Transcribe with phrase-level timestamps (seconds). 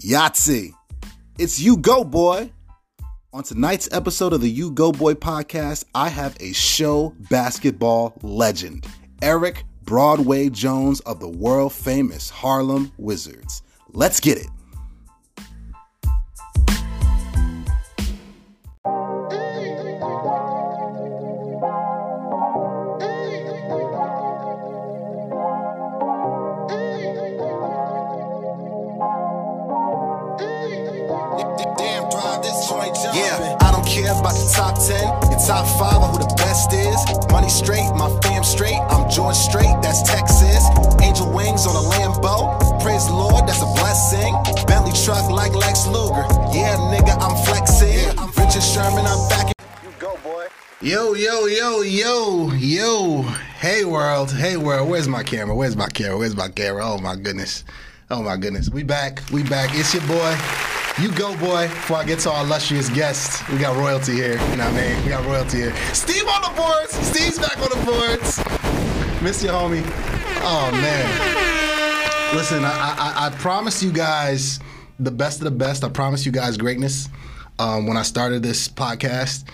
[0.00, 0.72] Yahtzee.
[1.38, 2.50] It's U-Goboy.
[3.34, 8.86] On tonight's episode of the U-Goboy podcast, I have a show basketball legend,
[9.20, 13.62] Eric Broadway Jones of the world famous Harlem Wizards.
[13.92, 14.48] Let's get it.
[55.30, 55.54] Camera?
[55.54, 56.18] Where's my camera?
[56.18, 56.84] Where's my camera?
[56.84, 57.64] Oh, my goodness.
[58.10, 58.68] Oh, my goodness.
[58.68, 59.22] We back.
[59.32, 59.70] We back.
[59.72, 60.36] It's your boy.
[61.00, 61.68] You go, boy.
[61.68, 64.32] Before I get to our illustrious guest, we got royalty here.
[64.32, 65.04] You know what I mean?
[65.04, 65.76] We got royalty here.
[65.94, 66.90] Steve on the boards.
[67.06, 68.38] Steve's back on the boards.
[69.22, 69.84] Miss you, homie.
[70.42, 72.36] Oh, man.
[72.36, 74.58] Listen, I, I, I promised you guys
[74.98, 75.84] the best of the best.
[75.84, 77.08] I promise you guys greatness
[77.60, 79.44] um, when I started this podcast.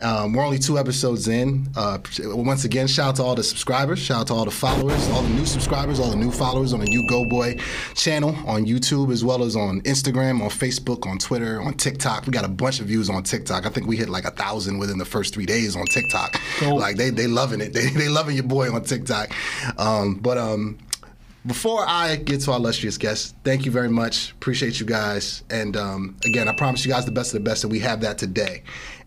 [0.00, 1.66] Um, we're only two episodes in.
[1.76, 5.08] Uh, once again, shout out to all the subscribers, shout out to all the followers,
[5.08, 7.60] all the new subscribers, all the new followers on the U-Goboy
[7.94, 12.26] channel on YouTube, as well as on Instagram, on Facebook, on Twitter, on TikTok.
[12.26, 13.66] We got a bunch of views on TikTok.
[13.66, 16.40] I think we hit like a thousand within the first three days on TikTok.
[16.62, 17.72] Like they they loving it.
[17.78, 19.30] They they loving your boy on TikTok.
[19.78, 20.78] Um, but um,
[21.46, 24.32] before I get to our illustrious guest, thank you very much.
[24.32, 25.44] Appreciate you guys.
[25.48, 28.00] And um, again, I promise you guys the best of the best, and we have
[28.00, 28.64] that today.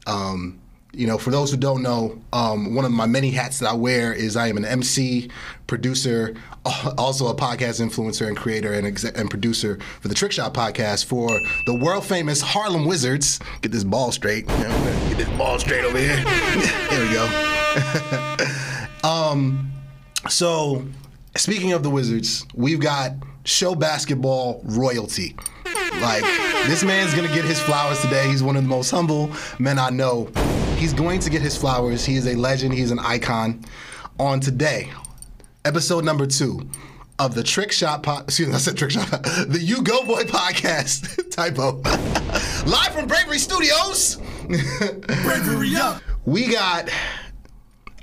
[0.07, 0.60] Um,
[0.93, 3.73] you know, for those who don't know, um, one of my many hats that I
[3.73, 5.29] wear is I am an MC,
[5.67, 6.35] producer,
[6.97, 11.05] also a podcast influencer and creator and, exec- and producer for the Trick Shot podcast
[11.05, 11.29] for
[11.65, 13.39] the world famous Harlem Wizards.
[13.61, 14.47] Get this ball straight.
[14.47, 16.15] Get this ball straight over here.
[16.89, 17.25] there we go.
[19.07, 19.71] um,
[20.29, 20.85] so,
[21.37, 23.13] speaking of the Wizards, we've got
[23.45, 25.35] show basketball royalty.
[26.01, 26.23] Like,
[26.67, 28.27] this man's gonna get his flowers today.
[28.27, 30.29] He's one of the most humble men I know.
[30.81, 32.03] He's going to get his flowers.
[32.03, 33.63] He is a legend, he's an icon.
[34.17, 34.89] On today,
[35.63, 36.67] episode number two
[37.19, 41.73] of the Trick Shot pod, excuse me, I said Trick Shot, the U-Goboy podcast, typo.
[42.67, 44.17] Live from Bravery Studios.
[45.21, 46.01] Bravery up.
[46.25, 46.89] We got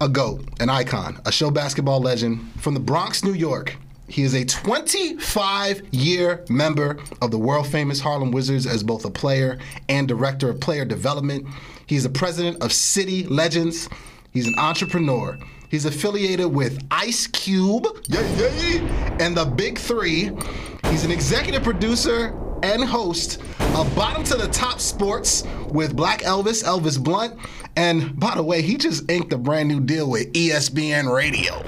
[0.00, 3.75] a GOAT, an icon, a show basketball legend from the Bronx, New York.
[4.08, 9.10] He is a 25 year member of the world famous Harlem Wizards as both a
[9.10, 9.58] player
[9.88, 11.46] and director of player development.
[11.86, 13.88] He's the president of City Legends.
[14.32, 15.38] He's an entrepreneur.
[15.70, 18.78] He's affiliated with Ice Cube yay, yay,
[19.20, 20.30] and the Big Three.
[20.84, 23.41] He's an executive producer and host
[23.74, 27.38] of Bottom to the Top Sports with Black Elvis, Elvis Blunt.
[27.76, 31.62] And by the way, he just inked a brand new deal with ESPN Radio.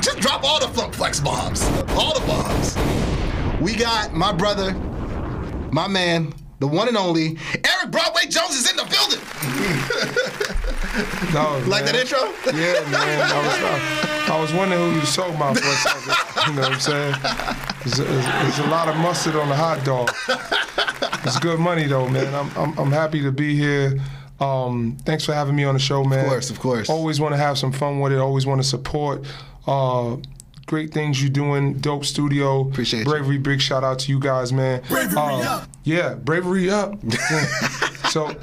[0.00, 1.62] Just drop all the Funk Flex bombs.
[1.90, 2.76] All the bombs.
[3.60, 4.72] We got my brother,
[5.72, 9.20] my man, the one and only Eric Broadway Jones is in the building.
[11.32, 12.18] No, Like that intro?
[12.46, 13.20] Yeah, man.
[13.22, 16.48] I was, I, I was wondering who you was talking about for a second.
[16.48, 17.14] You know what I'm saying?
[17.84, 20.10] There's a, there's a lot of mustard on the hot dog.
[21.24, 22.34] It's good money though, man.
[22.34, 24.00] I'm I'm, I'm happy to be here.
[24.40, 26.24] Um, thanks for having me on the show, man.
[26.24, 26.88] Of course, of course.
[26.90, 28.18] Always want to have some fun with it.
[28.18, 29.24] Always want to support.
[29.68, 30.16] Uh,
[30.66, 31.74] great things you're doing.
[31.74, 32.62] Dope studio.
[32.68, 33.04] Appreciate you.
[33.04, 33.38] Bravery.
[33.38, 34.82] Big shout out to you guys, man.
[34.88, 35.68] Bravery Uh, up.
[35.88, 36.98] Yeah, bravery up.
[38.10, 38.36] so,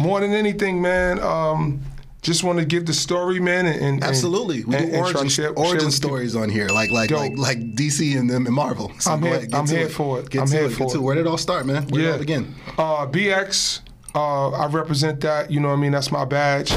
[0.00, 1.80] more than anything, man, um,
[2.22, 4.64] just want to give the story, man, and, and Absolutely.
[4.64, 7.58] We and, do origin, share- share origin with stories on here, like like like like
[7.76, 8.90] DC and them and Marvel.
[8.98, 10.30] So I'm here- ahead, I'm here for it.
[10.30, 10.70] Get I'm here it.
[10.72, 11.00] for to it.
[11.00, 11.86] Where did it all start, man?
[11.86, 12.18] Where did it all Yeah.
[12.18, 12.54] begin?
[12.76, 13.80] Uh, BX,
[14.16, 15.52] uh, I represent that.
[15.52, 15.92] You know what I mean?
[15.92, 16.72] That's my badge.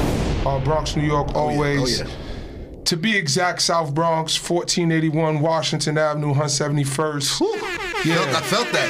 [0.46, 1.54] Uh, Bronx, New York, Oh, yeah.
[1.56, 2.02] always.
[2.02, 2.82] Oh, yeah.
[2.84, 7.75] To be exact, South Bronx, 1481 Washington Avenue, 171st.
[8.06, 8.36] Yeah.
[8.36, 8.88] I felt that.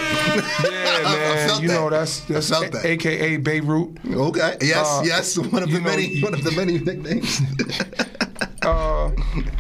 [0.65, 1.49] Yeah, I man.
[1.49, 1.75] felt you that.
[1.75, 2.85] know that's that's I felt that.
[2.85, 3.99] AKA Beirut.
[4.07, 4.57] Okay.
[4.61, 4.87] Yes.
[4.87, 5.39] Uh, yes.
[5.57, 6.21] One of the know, many.
[6.21, 7.41] one of the many nicknames.
[8.63, 9.11] uh,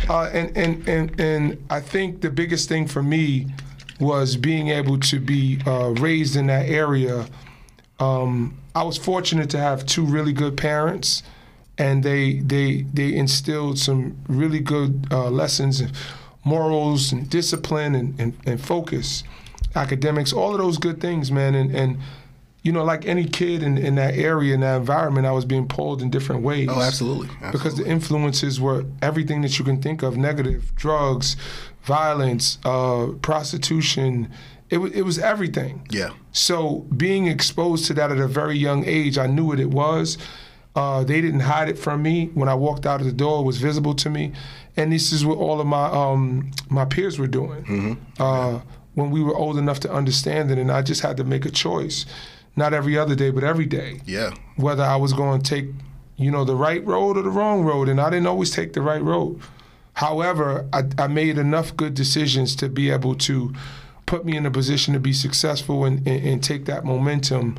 [0.08, 3.46] uh, and, and, and, and I think the biggest thing for me
[4.00, 7.26] was being able to be uh, raised in that area.
[7.98, 11.22] Um, I was fortunate to have two really good parents,
[11.78, 15.82] and they they they instilled some really good uh, lessons,
[16.44, 19.24] morals and discipline and, and, and focus,
[19.76, 21.54] academics, all of those good things, man.
[21.54, 21.98] And, and
[22.62, 25.68] you know, like any kid in, in that area, in that environment, I was being
[25.68, 26.68] pulled in different ways.
[26.70, 27.28] Oh, absolutely.
[27.52, 31.36] Because the influences were everything that you can think of negative, drugs,
[31.84, 34.30] violence, uh, prostitution.
[34.68, 35.86] It, wa- it was everything.
[35.90, 39.70] yeah, So being exposed to that at a very young age, I knew what it
[39.70, 40.18] was.
[40.74, 42.26] Uh, they didn't hide it from me.
[42.34, 44.32] When I walked out of the door, it was visible to me,
[44.76, 48.60] and this is what all of my um, my peers were doing uh,
[48.96, 50.58] when we were old enough to understand it.
[50.58, 52.04] And I just had to make a choice,
[52.56, 55.66] not every other day, but every day, yeah, whether I was going to take,
[56.16, 57.88] you know, the right road or the wrong road.
[57.88, 59.40] And I didn't always take the right road.
[59.92, 63.54] However, I, I made enough good decisions to be able to
[64.06, 67.58] put me in a position to be successful and, and, and take that momentum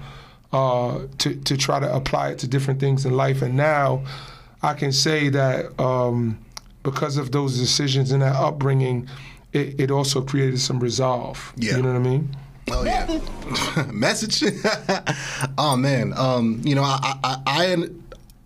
[0.54, 3.42] uh, to, to try to apply it to different things in life.
[3.42, 4.04] And now
[4.62, 6.40] I can say that um,
[6.84, 9.08] because of those decisions and that upbringing,
[9.54, 11.54] it, it also created some resolve.
[11.56, 11.78] Yeah.
[11.78, 12.36] You know what I mean?
[12.70, 13.20] Oh yeah,
[13.94, 14.44] message.
[15.58, 17.88] oh man, um, you know I, I, I,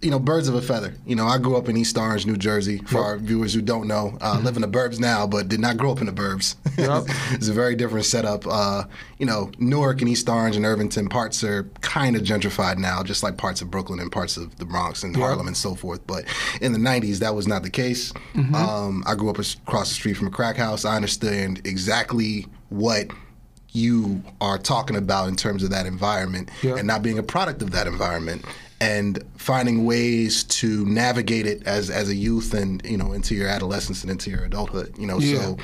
[0.02, 0.96] you know, birds of a feather.
[1.06, 2.80] You know, I grew up in East Orange, New Jersey.
[2.88, 5.78] For our viewers who don't know, uh, live in the burbs now, but did not
[5.78, 6.56] grow up in the burbs.
[6.78, 7.04] Yep.
[7.34, 8.48] it's a very different setup.
[8.48, 8.86] Uh,
[9.20, 13.22] you know, Newark and East Orange and Irvington parts are kind of gentrified now, just
[13.22, 16.06] like parts of Brooklyn and parts of the Bronx and Harlem and so forth.
[16.08, 16.26] But
[16.62, 18.12] in the '90s, that was not the case.
[18.56, 20.86] Um, I grew up across the street from a crack house.
[20.86, 23.08] I understand exactly what
[23.74, 26.76] you are talking about in terms of that environment Yeah.
[26.78, 28.44] and not being a product of that environment
[28.82, 33.48] and finding ways to navigate it as as a youth and you know into your
[33.48, 35.20] adolescence and into your adulthood you know?
[35.20, 35.40] Yeah.
[35.40, 35.58] so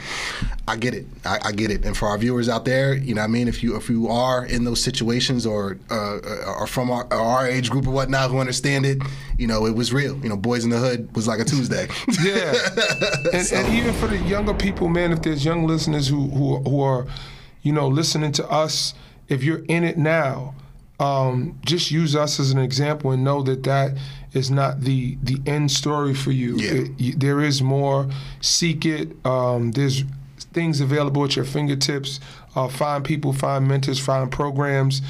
[0.68, 1.06] I get it.
[1.26, 1.84] I, I get it.
[1.84, 3.48] And for our viewers out there you know I mean?
[3.48, 7.72] If you if you are in those situations or uh, are from our, our age
[7.72, 9.02] group or whatnot who understand it
[9.38, 10.16] you know it was real.
[10.18, 11.88] You know boys in the hood was like a Tuesday.
[12.24, 12.54] Yeah,
[13.32, 16.82] and, and even for the younger people, man, if there's young listeners who who who
[16.82, 17.06] are,
[17.62, 18.94] you know, listening to us,
[19.30, 20.56] if you're in it now,
[21.00, 23.98] um, just use us as an example and know that that
[24.34, 26.58] is not the the end story for you.
[26.58, 26.72] Yeah.
[26.72, 28.08] It- you- there is more.
[28.42, 29.16] Seek it.
[29.26, 30.04] Um, there's
[30.54, 32.20] things available at your fingertips.
[32.56, 35.02] Uh, find people, find mentors, find programs.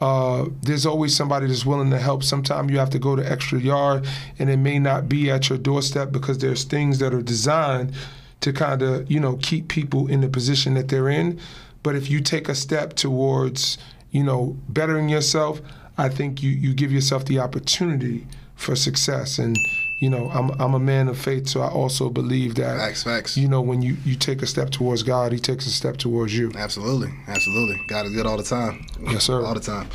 [0.00, 2.22] Uh, there's always somebody that's willing to help.
[2.22, 4.06] Sometimes you have to go the extra yard,
[4.38, 7.92] and it may not be at your doorstep because there's things that are designed
[8.40, 11.38] to kind of you know keep people in the position that they're in.
[11.82, 13.78] But if you take a step towards
[14.16, 15.60] you know bettering yourself,
[15.98, 19.38] I think you you give yourself the opportunity for success.
[19.38, 19.56] And
[20.00, 23.36] you know I'm I'm a man of faith, so I also believe that Facts, facts.
[23.36, 26.32] you know when you you take a step towards God, He takes a step towards
[26.38, 26.46] you.
[26.56, 27.78] Absolutely, absolutely.
[27.88, 28.74] God is good all the time.
[29.12, 29.44] Yes, sir.
[29.44, 29.88] All the time.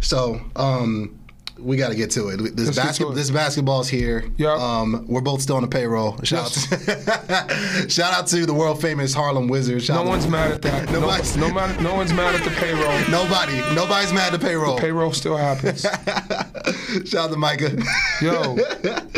[0.00, 1.18] So, um,
[1.58, 2.56] we got to get to it.
[2.56, 3.14] This basket, it.
[3.14, 4.24] this basketball's here.
[4.36, 4.54] Yeah.
[4.54, 6.20] Um, we're both still on the payroll.
[6.24, 9.84] Shout out, to, shout out to the world famous Harlem Wizards.
[9.84, 10.90] Shout No out to- one's mad at that.
[10.92, 12.98] No, Nobody's- no, man, no one's mad at the payroll.
[13.10, 14.78] Nobody, nobody's mad at the payroll.
[14.78, 15.80] Payroll still happens.
[17.08, 17.76] shout out to Micah.
[18.20, 18.56] Yo,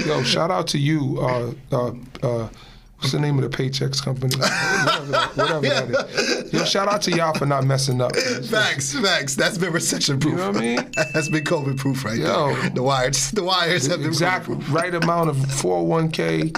[0.07, 1.19] yo, shout out to you.
[1.21, 1.93] Uh, uh,
[2.23, 2.49] uh,
[2.99, 4.35] what's the name of the Paychex company?
[4.37, 6.53] Whatever that, whatever that is.
[6.53, 8.15] Yo, shout out to y'all for not messing up.
[8.17, 9.35] facts, facts.
[9.35, 10.33] That's been recession proof.
[10.33, 10.91] You know what I mean?
[11.13, 12.55] That's been COVID proof right Yo.
[12.55, 12.71] there.
[12.71, 16.53] The wires, the wires have been Exact right amount of 401k.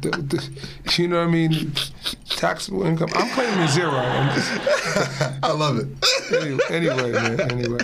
[0.00, 0.50] the- the-
[1.02, 1.72] You know what I mean?
[2.28, 3.08] Taxable income.
[3.14, 3.90] I'm claiming zero.
[3.90, 5.86] I'm just, I love it.
[6.32, 7.40] anyway, anyway, man.
[7.50, 7.78] Anyway.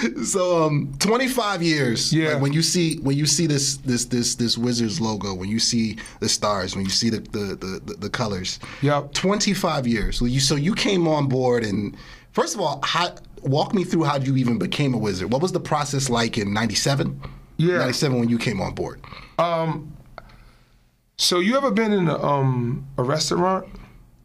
[0.24, 2.12] So um 25 years.
[2.12, 2.32] Yeah.
[2.34, 5.58] Like when you see when you see this this this this Wizards logo, when you
[5.58, 8.58] see the stars, when you see the the the, the, the colors.
[8.82, 9.12] Yep.
[9.12, 10.18] 25 years.
[10.18, 11.96] So you so you came on board and
[12.32, 15.32] first of all, how walk me through how you even became a wizard.
[15.32, 17.20] What was the process like in 97?
[17.56, 17.78] Yeah.
[17.78, 19.00] 97 when you came on board.
[19.38, 19.92] Um
[21.16, 23.66] So you ever been in a um a restaurant?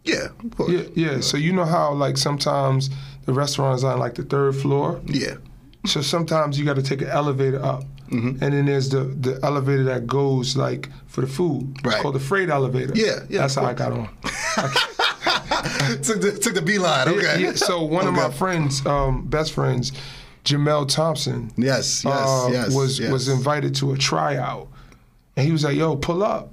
[0.04, 0.72] Yeah, of course.
[0.72, 1.20] Yeah, yeah.
[1.22, 2.90] So you know how like sometimes
[3.26, 5.02] the restaurant is on like the third floor.
[5.06, 5.38] Yeah.
[5.88, 8.44] So sometimes you got to take an elevator up, Mm-hmm.
[8.44, 11.76] and then there's the the elevator that goes like for the food.
[11.84, 11.94] Right.
[11.96, 12.94] It's called the freight elevator.
[12.96, 14.10] Yeah, yeah, That's how I got on.
[16.04, 17.08] took the took the beeline.
[17.10, 17.42] Okay.
[17.42, 19.92] Yeah, so one of my friends, um, best friends,
[20.44, 22.74] Jamel Thompson, Yes, yes, uh, yes.
[22.76, 23.12] was yes.
[23.12, 24.68] was invited to a tryout,
[25.36, 26.52] and he was like, "Yo, pull up."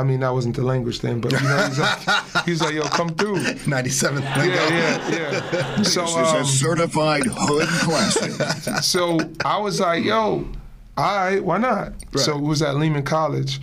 [0.00, 1.98] I mean, that wasn't the language then, but you know, he's like,
[2.46, 4.22] he was like, "Yo, come through." 97.
[4.22, 5.82] Yeah, yeah, yeah.
[5.82, 8.32] So, This is um, a certified hood classic.
[8.82, 10.48] so I was like, "Yo,
[10.96, 13.60] all right, why not?" So it was at Lehman College,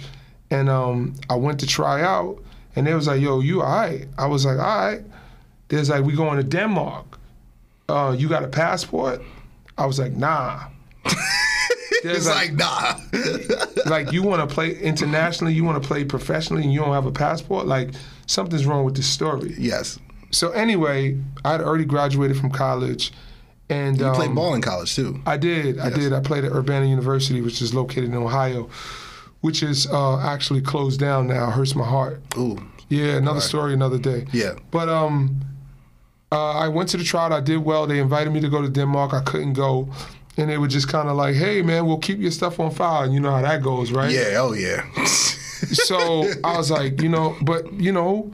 [0.51, 2.38] and um, I went to try out,
[2.75, 5.01] and they was like, "Yo, you all right?" I was like, "All right."
[5.70, 7.17] There's like, "We going to Denmark?
[7.89, 9.24] Uh, you got a passport?"
[9.75, 10.67] I was like, "Nah."
[12.16, 12.96] It's like, nah.
[13.86, 17.06] like you want to play internationally, you want to play professionally, and you don't have
[17.06, 17.66] a passport.
[17.68, 17.90] Like
[18.26, 19.54] something's wrong with this story.
[19.58, 20.00] yes.
[20.32, 23.14] So anyway, I had already graduated from college,
[23.70, 25.20] And You played um, ball in college too.
[25.26, 25.80] I did.
[25.80, 26.12] I did.
[26.14, 28.70] I played at Urbana University, which is located in Ohio,
[29.42, 31.50] which is uh, actually closed down now.
[31.52, 32.22] Hurts my heart.
[32.38, 32.58] Ooh,
[32.90, 34.26] Yeah, another story, another day.
[34.34, 34.54] yeah.
[34.72, 35.42] But um,
[36.32, 37.32] uh, I went to the trial.
[37.34, 37.88] I did well.
[37.88, 39.14] They invited me to go to Denmark.
[39.14, 39.88] I couldn't go,
[40.38, 43.03] and they were just kind of like, "Hey, man, we'll keep your stuff on file."
[43.03, 44.12] And you know how that goes, right?
[44.12, 44.84] Yeah, oh yeah.
[45.72, 48.32] So I was like, you know, but you know,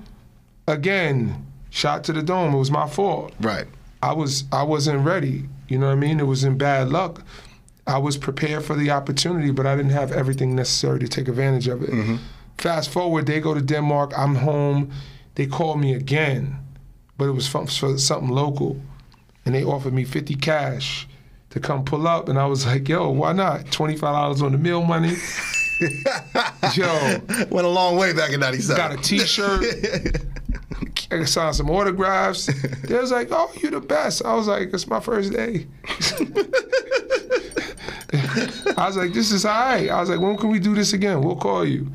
[0.68, 2.54] again, shot to the dome.
[2.54, 3.34] It was my fault.
[3.40, 3.66] right.
[4.02, 5.46] I was I wasn't ready.
[5.70, 6.20] You know what I mean?
[6.20, 7.24] It was in bad luck.
[7.88, 11.70] I was prepared for the opportunity, but I didn't have everything necessary to take advantage
[11.70, 11.90] of it.
[11.90, 12.16] Mm-hmm.
[12.58, 14.12] Fast forward, they go to Denmark.
[14.18, 14.92] I'm home.
[15.36, 16.58] They call me again,
[17.18, 18.80] but it was for, for something local,
[19.46, 21.08] and they offered me 50 cash
[21.54, 23.72] to come pull up, and I was like, "Yo, why not?
[23.72, 25.16] 25 dollars on the meal money."
[26.76, 27.20] Yo,
[27.50, 28.76] Went a long way back in '97.
[28.78, 29.64] got a T-shirt.
[31.12, 32.48] I signed some autographs.
[32.88, 35.68] They was like, "Oh, you're the best." I was like, "It's my first day."
[38.78, 40.94] I was like, "This is all right." I was like, "When can we do this
[40.94, 41.22] again?
[41.22, 41.88] We'll call you."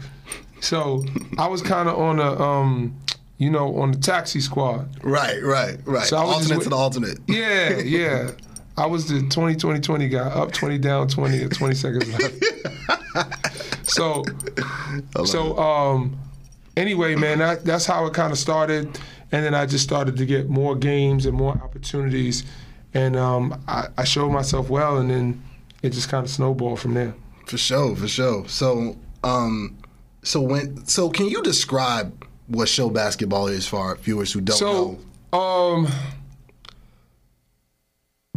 [0.60, 1.04] So
[1.36, 2.94] I was kind of on a, um,
[3.38, 4.88] you know, on the taxi squad.
[5.02, 6.06] Right, right, right.
[6.06, 7.18] So I was alternate to the alternate.
[7.28, 8.30] Yeah, yeah.
[8.78, 13.82] I was the 20 20 20 guy, up 20, down 20, at 20 seconds left.
[13.90, 14.24] so,
[15.24, 16.18] so um,
[16.76, 18.98] anyway, man, that, that's how it kind of started.
[19.32, 22.44] And then I just started to get more games and more opportunities.
[22.94, 25.42] And um, I, I showed myself well, and then
[25.82, 27.14] it just kind of snowballed from there.
[27.46, 28.48] For sure, for sure.
[28.48, 29.76] So, um,
[30.22, 34.56] so when, so can you describe what show basketball is for our viewers who don't
[34.56, 34.98] So,
[35.32, 35.38] know?
[35.38, 35.88] um,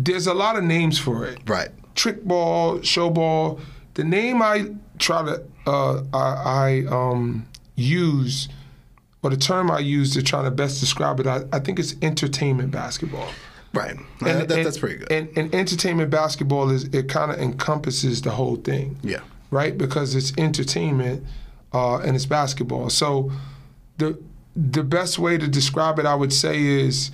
[0.05, 1.39] there's a lot of names for it.
[1.47, 1.69] Right.
[1.95, 3.59] trick ball, show ball.
[3.93, 8.49] The name I try to uh, I, I um, use,
[9.21, 11.95] or the term I use to try to best describe it, I, I think it's
[12.01, 13.29] entertainment basketball.
[13.73, 13.95] Right.
[14.21, 15.11] Uh, that, that's pretty good.
[15.11, 18.97] And, and entertainment basketball is it kind of encompasses the whole thing.
[19.03, 19.21] yeah.
[19.49, 21.25] Right, because it's entertainment
[21.73, 22.89] uh, and it's basketball.
[22.89, 23.33] So
[23.97, 24.17] the
[24.55, 27.11] the best way to describe it, I would say, is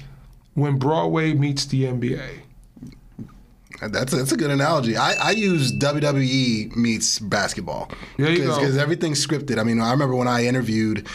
[0.54, 2.42] when Broadway meets the NBA.
[3.80, 4.98] That's a, that's a good analogy.
[4.98, 7.92] I, I use WWE meets basketball.
[8.18, 8.60] There you go.
[8.60, 9.60] Because everything's scripted.
[9.60, 11.08] I mean, I remember when I interviewed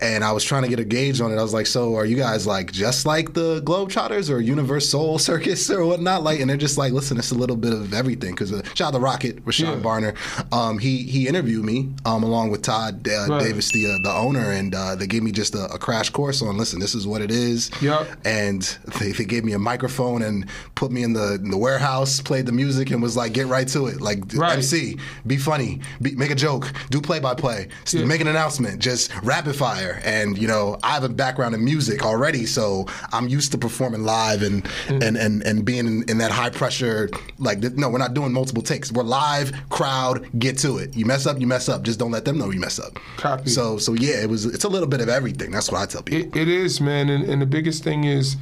[0.00, 1.36] and I was trying to get a gauge on it.
[1.38, 5.70] I was like, "So, are you guys like just like the Globetrotters or UniverSoul Circus
[5.70, 8.52] or whatnot?" Like, and they're just like, "Listen, it's a little bit of everything." Because
[8.52, 9.82] uh, shout out to Rocket, Rashawn Yeah.
[9.82, 10.52] Barner.
[10.52, 13.42] Um, he he interviewed me um, along with Todd uh, Right.
[13.42, 16.42] Davis, the uh, the owner, and uh, they gave me just a, a crash course
[16.42, 16.56] on.
[16.56, 17.70] Listen, this is what it is.
[17.82, 18.08] Yep.
[18.24, 18.62] And
[18.98, 22.46] they, they gave me a microphone and put me in the in the warehouse, played
[22.46, 24.00] the music, and was like, "Get right to it.
[24.00, 24.54] Like Right.
[24.54, 29.10] MC, be funny, be, make a joke, do play by play, make an announcement, just
[29.22, 33.52] rapid fire." And you know, I have a background in music already, so I'm used
[33.52, 35.02] to performing live and Mm.
[35.06, 37.08] and, and and being in, in that high pressure.
[37.38, 38.90] Like, no, we're not doing multiple takes.
[38.92, 40.96] We're live, crowd, get to it.
[40.96, 41.82] You mess up, you mess up.
[41.82, 42.98] Just don't let them know you mess up.
[43.16, 43.50] Copy.
[43.50, 44.46] So so yeah, it was.
[44.46, 45.50] It's a little bit of everything.
[45.50, 46.28] That's what I tell people.
[46.36, 48.36] It, it is, man, and, and the biggest thing is,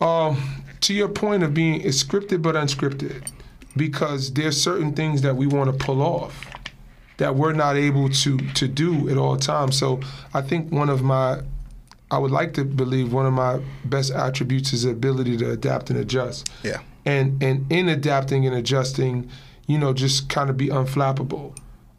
[0.00, 0.42] um,
[0.82, 3.28] to your point of being it's scripted but unscripted,
[3.76, 6.46] because there's certain things that we want to pull off
[7.18, 9.78] that we're not able to to do at all times.
[9.78, 10.00] So
[10.34, 11.40] I think one of my,
[12.10, 15.90] I would like to believe one of my best attributes is the ability to adapt
[15.90, 16.50] and adjust.
[16.62, 16.80] Yeah.
[17.04, 19.30] And and in adapting and adjusting,
[19.66, 21.56] you know, just kind of be unflappable.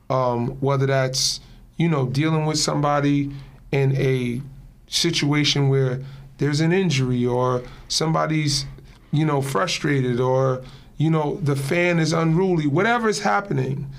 [0.09, 1.39] Um, whether that's
[1.77, 3.31] you know dealing with somebody
[3.71, 4.41] in a
[4.87, 6.01] situation where
[6.37, 8.65] there's an injury or somebody's
[9.11, 10.63] you know frustrated or
[10.97, 13.89] you know the fan is unruly whatever is happening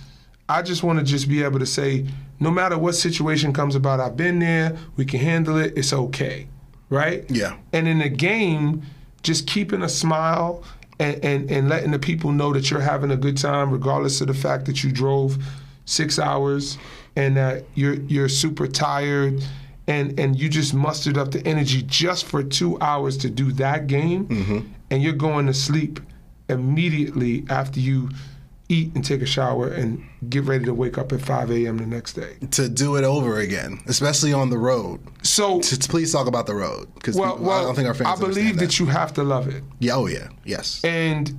[0.49, 2.07] i just want to just be able to say
[2.40, 6.47] no matter what situation comes about i've been there we can handle it it's okay
[6.90, 7.57] right Yeah.
[7.73, 8.83] and in the game
[9.23, 10.62] just keeping a smile
[11.00, 14.26] and, and, and letting the people know that you're having a good time regardless of
[14.28, 15.38] the fact that you drove
[15.85, 16.78] six hours
[17.17, 19.43] and that you're you're super tired
[19.87, 23.87] and and you just mustered up the energy just for two hours to do that
[23.87, 24.59] game mm-hmm.
[24.90, 26.00] and you're going to sleep
[26.49, 28.09] immediately after you
[28.68, 31.78] eat and take a shower and get ready to wake up at 5 a.m.
[31.78, 32.37] the next day.
[32.50, 35.00] to do it over again, especially on the road.
[35.22, 37.94] So, To, to please talk about the road because well, well, I don't think our
[37.94, 38.08] fans.
[38.08, 39.62] I believe understand that you have to love it.
[39.78, 39.94] Yeah.
[39.94, 40.28] Oh yeah.
[40.44, 40.82] Yes.
[40.84, 41.34] and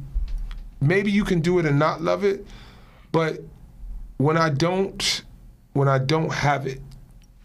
[0.82, 2.46] maybe you can do it and not love it
[3.12, 3.40] but
[4.16, 5.24] when i don't
[5.74, 6.80] when i don't have it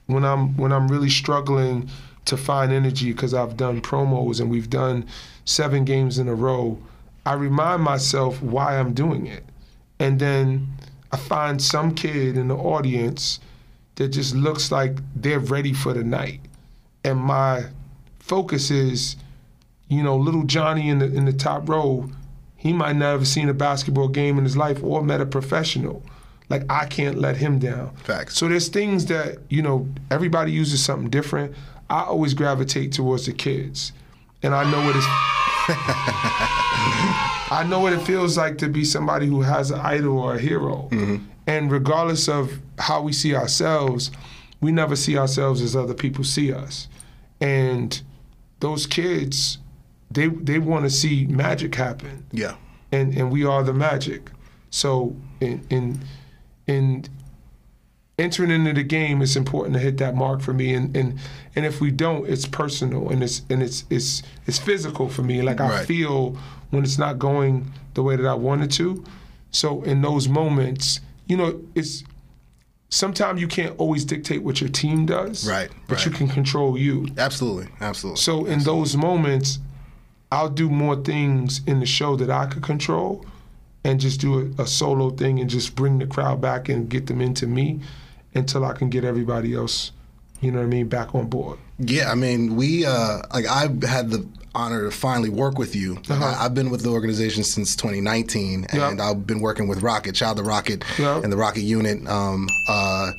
[0.07, 1.89] when i'm when i'm really struggling
[2.27, 5.05] to find energy because i've done promos and we've done
[5.47, 6.79] seven games in a row
[7.27, 9.43] i remind myself why i'm doing it
[9.99, 10.67] and then
[11.13, 13.41] i find some kid in the audience
[13.97, 16.41] that just looks like they're ready for the night
[17.05, 17.65] and my
[18.19, 19.17] focus is
[19.89, 22.11] you know, little Johnny in the in the top row,
[22.57, 26.03] he might not have seen a basketball game in his life or met a professional.
[26.49, 27.95] Like I can't let him down.
[27.97, 28.37] Facts.
[28.37, 31.55] So there's things that you know everybody uses something different.
[31.91, 33.93] I always gravitate towards the kids,
[34.43, 35.07] and I know what it's.
[37.55, 40.39] I know what it feels like to be somebody who has an idol or a
[40.39, 40.89] hero.
[40.91, 41.17] Mm-hmm.
[41.47, 44.11] And regardless of how we see ourselves,
[44.61, 46.89] we never see ourselves as other people see us.
[47.41, 48.01] And
[48.61, 49.59] those kids,
[50.11, 52.55] they they want to see magic happen Yeah.
[52.93, 54.31] and and we are the magic.
[54.71, 56.01] So in in
[56.67, 57.05] in
[58.19, 60.73] entering into the game, it's important to hit that mark for me.
[60.75, 61.19] And and
[61.57, 65.43] and if we don't, it's personal and it's and it's it's it's physical for me.
[65.43, 65.87] Like I Right.
[65.87, 66.37] feel
[66.75, 69.05] when it's not going the way that I wanted to.
[69.51, 72.05] So in those moments, you know, it's
[72.91, 75.49] sometimes you can't always dictate what your team does.
[75.49, 77.09] Right, But you can control you.
[77.17, 77.69] Absolutely.
[77.81, 78.21] Absolutely.
[78.21, 79.59] So in those moments,
[80.31, 83.25] I'll do more things in the show that I could control,
[83.85, 87.07] and just do a, a solo thing and just bring the crowd back and get
[87.07, 87.81] them into me,
[88.35, 89.93] until I can get everybody else,
[90.41, 91.59] you know what I mean, back on board.
[91.79, 95.99] Yeah, I mean, we uh, like I've had the honor to finally work with you.
[96.09, 96.25] Uh-huh.
[96.25, 99.11] I, I've been with the organization since 2019, and Yeah.
[99.11, 101.21] I've been working with Rocket, Child the Rocket, Yeah.
[101.23, 102.07] and the Rocket Unit.
[102.09, 103.13] Um, uh,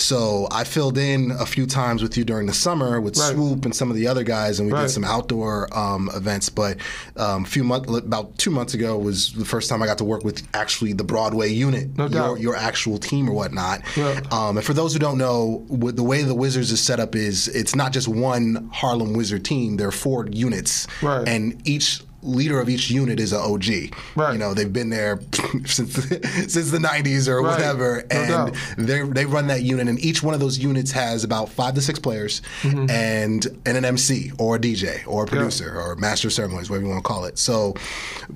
[0.00, 3.32] so I filled in a few times with you during the summer with Right.
[3.32, 4.82] Swoop and some of the other guys, and we Right.
[4.82, 6.48] did some outdoor um, events.
[6.48, 6.78] But
[7.16, 10.04] um, a few months, about two months ago, was the first time I got to
[10.04, 13.82] work with actually the Broadway unit, No your, your actual team or whatnot.
[13.96, 14.20] Yeah.
[14.30, 17.48] Um, and for those who don't know, the way the Wizards is set up is
[17.48, 19.76] it's not just one Harlem Wizard team.
[19.76, 21.28] There are four units, Right.
[21.28, 23.94] and each leader of each unit is an OG.
[24.14, 24.32] Right.
[24.32, 25.20] You know, they've been there
[25.66, 25.94] since
[26.52, 27.52] since the '90s or Right.
[27.52, 28.46] whatever, No
[28.76, 29.88] and they they run that unit.
[29.88, 32.90] And each one of those units has about five to six players, Mm-hmm.
[32.90, 36.86] and and an MC or a DJ or a producer or master of ceremonies, whatever
[36.86, 37.38] you want to call it.
[37.38, 37.74] So,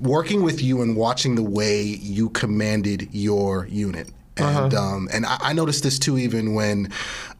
[0.01, 4.95] working with you and watching the way you commanded your unit, and Uh-huh.
[4.95, 6.89] um, and I, I noticed this too, even when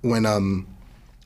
[0.01, 0.67] when um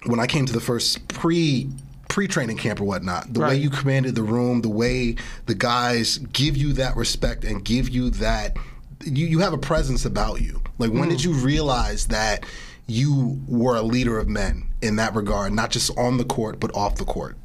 [0.06, 1.68] when I came to the first pre
[2.10, 6.18] pre training camp or whatnot, the way you commanded the room, the way the guys
[6.34, 8.58] give you that respect and give you that
[9.06, 10.62] you, you have a presence about you.
[10.78, 11.12] Like when Mm.
[11.12, 12.46] did you realize that
[12.88, 16.76] you were a leader of men in that regard, not just on the court but
[16.76, 17.38] off the court?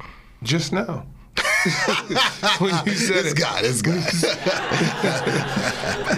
[0.43, 1.05] Just now.
[2.59, 3.37] when you said This it.
[3.37, 4.01] guy, this guy.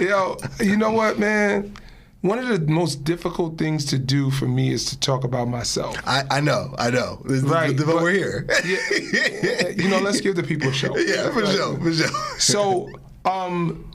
[0.00, 1.74] Yo, you know what, man?
[2.20, 5.96] One of the most difficult things to do for me is to talk about myself.
[6.04, 7.22] I, I know, I know.
[7.24, 8.46] This- Right, but, we're here.
[8.64, 10.96] Yeah, you know, let's give the people a show.
[10.98, 11.54] yeah, for Right.
[11.54, 12.08] sure, for sure.
[12.40, 12.90] So,
[13.24, 13.90] um,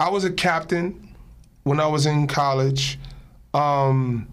[0.00, 1.14] I was a captain
[1.62, 2.98] when I was in college.
[3.54, 4.26] Um,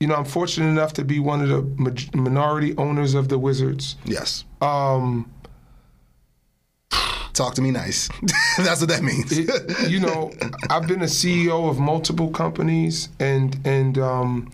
[0.00, 3.96] you know, I'm fortunate enough to be one of the minority owners of the Wizards.
[4.04, 4.44] yes.
[4.62, 5.30] Um,
[7.36, 8.08] Talk to me nice.
[8.56, 9.30] That's what that means.
[9.36, 10.32] it- you know,
[10.70, 14.50] I've been a CEO of multiple companies, and and um,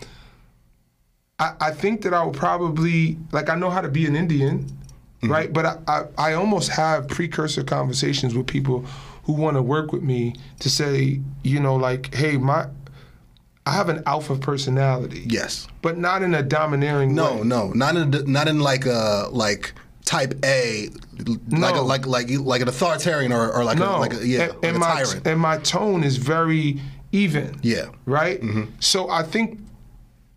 [1.39, 4.67] I, I think that I will probably like I know how to be an Indian,
[5.23, 5.53] right?
[5.53, 8.85] But I, I I almost have precursor conversations with people
[9.25, 12.67] who want to work with me to say, you know, like, hey, my
[13.65, 15.69] I have an alpha personality, yes.
[15.83, 17.43] but not in a domineering No, way.
[17.45, 19.73] no, not in not in like a like
[20.13, 20.89] type A,
[21.49, 24.43] like a, like like like an authoritarian or, or like No, a, like a, yeah,
[24.43, 25.27] and, like and my tyrant.
[25.27, 26.81] and my tone is very
[27.13, 27.59] even.
[27.63, 27.87] Yeah.
[28.05, 28.43] Right.
[28.81, 29.61] So I think,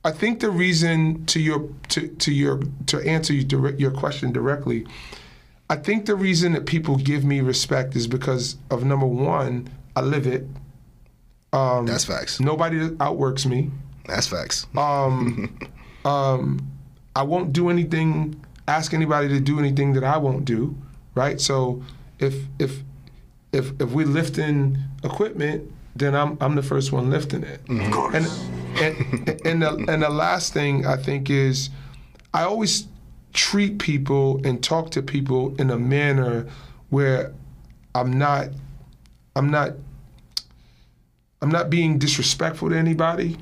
[0.06, 4.32] I think the reason to your to to your to answer your, direct, your question
[4.32, 4.86] directly,
[5.70, 10.02] I think the reason that people give me respect is because of number one, I
[10.02, 10.48] live it.
[11.52, 12.40] Um, That's facts.
[12.40, 13.72] Nobody outworks me.
[14.08, 14.68] That's facts.
[14.78, 15.58] Um,
[16.06, 16.60] um,
[17.16, 18.36] I won't do anything,
[18.67, 20.75] ask anybody to do anything that I won't do,
[21.13, 21.39] right?
[21.39, 21.84] So
[22.19, 22.82] if if
[23.51, 27.63] if if we're lifting equipment, then I'm I'm the first one lifting it.
[27.65, 28.15] Mm-hmm.
[28.15, 28.25] And
[28.82, 31.69] and and the, and the last thing I think is
[32.34, 32.88] I always
[33.34, 36.47] treat people and talk to people in a manner
[36.89, 37.34] where
[37.93, 38.49] I'm not
[39.36, 39.73] I'm not
[41.41, 43.38] I'm not being disrespectful to anybody,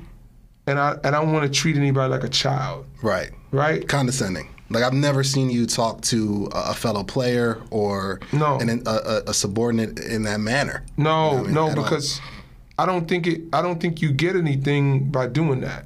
[0.66, 3.30] and I and I don't want to treat anybody like a child, right.
[3.50, 3.86] right?
[3.88, 4.53] Condescending.
[4.74, 8.58] Like I've never seen you talk to a fellow player or No.
[8.58, 10.82] an, a, a, subordinate in that manner.
[10.96, 11.54] No, You know I mean?
[11.54, 11.84] no, At all.
[11.84, 12.20] because
[12.78, 13.42] I don't think it.
[13.52, 15.84] I don't think you get anything by doing that.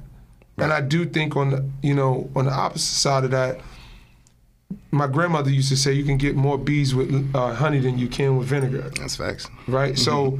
[0.57, 3.61] And I do think on the you know on the opposite side of that,
[4.91, 8.07] my grandmother used to say you can get more bees with uh, honey than you
[8.09, 8.89] can with vinegar.
[8.99, 9.47] that's facts.
[9.67, 9.97] right?
[9.97, 10.39] So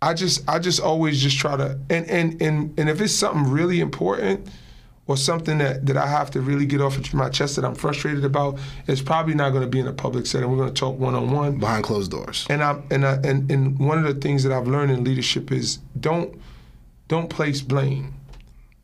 [0.00, 3.50] I just I just always just try to and and and and if it's something
[3.52, 4.48] really important
[5.06, 7.74] or something that, that I have to really get off of my chest that I'm
[7.74, 10.50] frustrated about, it's probably not going to be in a public setting.
[10.50, 11.58] We're going to talk one on one.
[11.58, 12.46] Behind closed doors.
[12.48, 15.52] And I'm and I and, and one of the things that I've learned in leadership
[15.52, 16.40] is don't
[17.08, 18.14] don't place blame.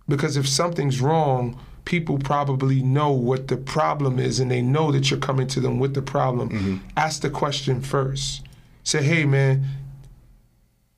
[0.09, 5.11] Because if something's wrong, people probably know what the problem is and they know that
[5.11, 6.50] you're coming to them with the problem.
[6.50, 6.76] Mm-hmm.
[6.96, 8.42] Ask the question first.
[8.83, 9.64] Say, hey man,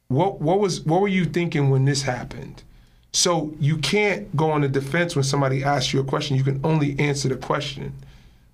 [0.08, 2.64] what what was what were you thinking when this happened?
[3.12, 6.36] So you can't go on the defense when somebody asks you a question.
[6.36, 7.94] You can only answer the question.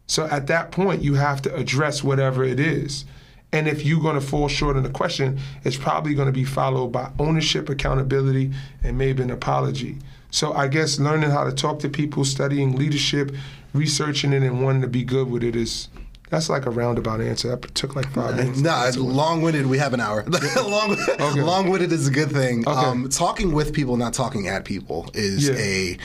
[0.07, 3.05] So at that point, you have to address whatever it is.
[3.53, 6.45] And if you're going to fall short on the question, it's probably going to be
[6.45, 9.99] followed by ownership, accountability, and maybe an apology.
[10.31, 13.35] So I guess learning how to talk to people, studying leadership,
[13.73, 15.89] researching it, and wanting to be good with it is
[16.31, 17.49] that's like a roundabout answer.
[17.57, 18.61] That took like five minutes.
[18.61, 19.67] No, it's long-winded.
[19.67, 20.25] We have an hour.
[20.57, 20.97] Long,
[21.37, 22.67] Long-winded is a good thing.
[22.69, 22.79] Okay.
[22.79, 25.55] Um, talking with people, not talking at people, is Yeah.
[25.57, 25.99] a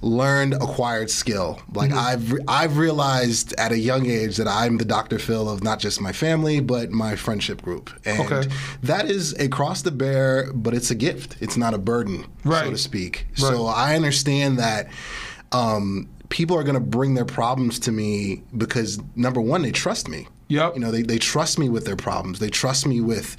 [0.00, 1.60] learned, acquired skill.
[1.74, 1.98] Like Mm-hmm.
[1.98, 5.18] I've I've realized at a young age that I'm the Dr.
[5.18, 8.48] Phil of not just my family but my friendship group, and Okay.
[8.84, 11.36] that is a cross to bear, but it's a gift.
[11.40, 13.26] It's not a burden, so to speak.
[13.30, 13.38] Right.
[13.38, 14.88] So I understand that.
[15.50, 20.08] Um, People are going to bring their problems to me because number one, they trust
[20.08, 20.28] me.
[20.48, 20.74] Yep.
[20.74, 22.38] You know, they, they trust me with their problems.
[22.38, 23.36] They trust me with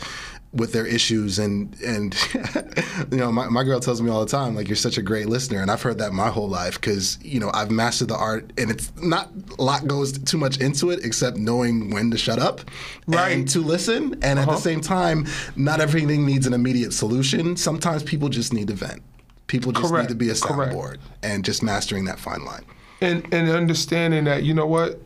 [0.52, 2.16] with their issues and and
[3.12, 5.28] you know my, my girl tells me all the time like you're such a great
[5.30, 8.52] listener and I've heard that my whole life because you know I've mastered the art
[8.58, 12.40] and it's not a lot goes too much into it except knowing when to shut
[12.40, 12.62] up
[13.06, 13.34] Right.
[13.34, 14.54] and to listen and at Uh-huh.
[14.56, 19.04] the same time not everything needs an immediate solution sometimes people just need to vent
[19.46, 20.10] people just Correct.
[20.10, 22.66] need to be a soundboard and just mastering that fine line
[23.02, 25.00] and and understanding that you know what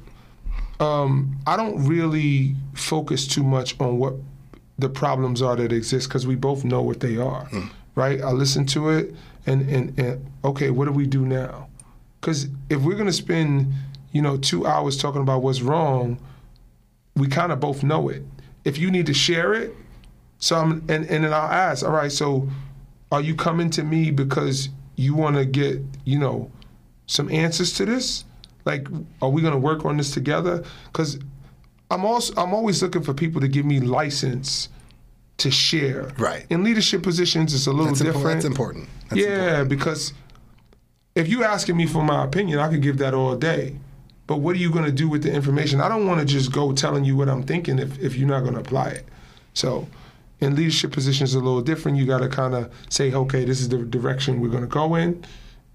[0.79, 4.15] um, I don't really focus too much on what
[4.79, 7.47] the problems are that exist because we both know what they are,
[7.95, 8.21] right?
[8.21, 9.13] I listen to it
[9.45, 11.67] and, and and okay, what do we do now?
[12.19, 13.73] Because if we're gonna spend
[14.11, 16.17] you know two hours talking about what's wrong,
[17.15, 18.23] we kind of both know it.
[18.65, 19.75] If you need to share it,
[20.39, 22.49] so I'm and and then I'll ask, all right, so
[23.11, 26.51] are you coming to me because you want to get you know
[27.13, 28.25] some answers to this?
[28.65, 28.87] Like,
[29.21, 30.63] are we going to work on this together?
[30.85, 31.19] Because
[31.91, 34.69] I'm also I'm always looking for people to give me license
[35.37, 36.11] to share.
[36.17, 36.45] Right.
[36.49, 38.25] In leadership positions, it's a little that's, impo- different.
[38.25, 39.69] that's important that's yeah, important.
[39.69, 40.13] because
[41.13, 43.77] if you're asking me for my opinion, I could give that all day.
[44.25, 45.81] But what are you going to do with the information?
[45.81, 48.41] I don't want to just go telling you what I'm thinking if, if you're not
[48.41, 49.05] going to apply it.
[49.53, 49.87] So,
[50.39, 51.97] in leadership positions, a little different.
[51.97, 54.95] You got to kind of say, okay, this is the direction we're going to go
[54.95, 55.23] in,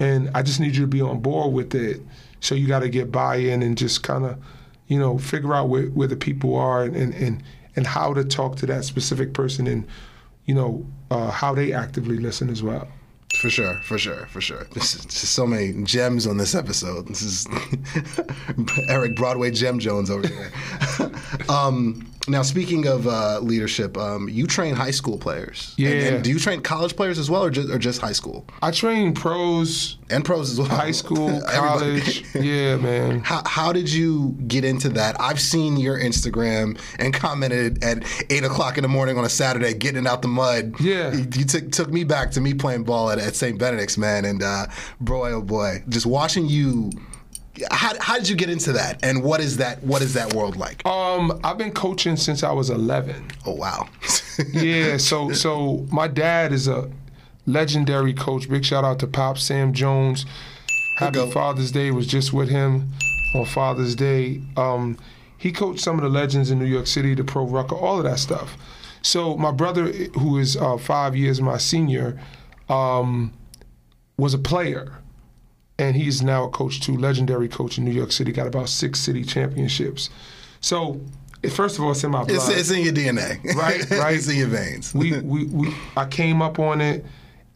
[0.01, 2.01] and I just need you to be on board with it.
[2.41, 4.39] So you got to get buy-in and just kind of,
[4.87, 7.43] you know, figure out where, where the people are and, and
[7.79, 9.87] and how to talk to that specific person and,
[10.47, 12.89] you know, uh, how they actively listen as well.
[13.41, 14.67] For sure, for sure, for sure.
[14.73, 17.07] This is just so many gems on this episode.
[17.07, 17.47] This is
[18.89, 20.51] Eric Broadway Gem Jones over here.
[21.49, 25.75] um, now, speaking of uh, leadership, um, you train high school players.
[25.79, 28.47] And- And, do you train college players as well, or just, or just high school
[28.63, 30.69] I train pros, and pros as well?
[30.69, 32.25] high school, college.
[32.35, 33.21] yeah, man.
[33.25, 35.21] How, how did you get into that?
[35.21, 39.75] I've seen your Instagram and commented at eight o'clock in the morning on a Saturday,
[39.75, 40.81] getting out the mud.
[40.81, 41.13] Yeah.
[41.13, 43.59] you, you took took me back to me playing ball at, at St.
[43.59, 44.67] Benedict's, man, and uh,
[45.01, 46.91] boy, oh boy, just watching you.
[47.71, 49.83] How, how did you get into that, and what is that?
[49.83, 50.87] What is that world like?
[50.87, 53.31] Um, I've been coaching since I was 11.
[53.47, 53.89] Oh wow.
[54.53, 56.89] Yeah, so so my dad is a
[57.47, 58.49] legendary coach.
[58.49, 60.27] Big shout out to Pop Sam Jones.
[60.99, 61.29] Happy.
[61.33, 62.89] Father's Day was just with him
[63.35, 64.43] on Father's Day.
[64.57, 64.97] Um,
[65.37, 68.05] he coached some of the legends in New York City, the Pro Rucker, all of
[68.05, 68.57] that stuff.
[69.03, 72.21] So my brother, who is uh, five years my senior,
[72.69, 73.33] um,
[74.17, 74.99] was a player,
[75.79, 78.33] and he's now a coach too, legendary coach in New York City.
[78.33, 80.11] Got about six city championships.
[80.61, 81.01] So
[81.51, 82.37] first of all, it's in my blood.
[82.37, 84.15] it's, it's in your DNA, Right, right.
[84.17, 84.93] it's in your veins.
[84.95, 87.05] we, we, we I came up on it,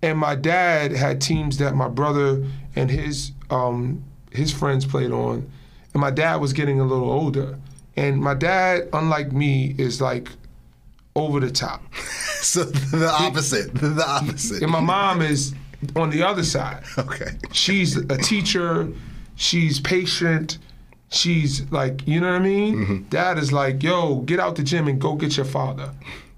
[0.03, 2.45] and my dad had teams that my brother
[2.77, 5.51] and his um, his friends played on,
[5.93, 7.59] and my dad was getting a little older,
[7.97, 10.29] and my dad, unlike me, is like
[11.15, 11.83] over the top,
[12.41, 14.63] so the opposite, the opposite.
[14.63, 15.55] and my mom is
[15.97, 16.85] on the other side.
[16.99, 17.39] okay.
[17.53, 18.89] She's a teacher,
[19.37, 20.59] she's patient.
[21.09, 22.75] She's like, you know what I mean?
[22.75, 23.03] Mm-hmm.
[23.11, 25.93] Dad is like, yo, get out the gym and go get your father.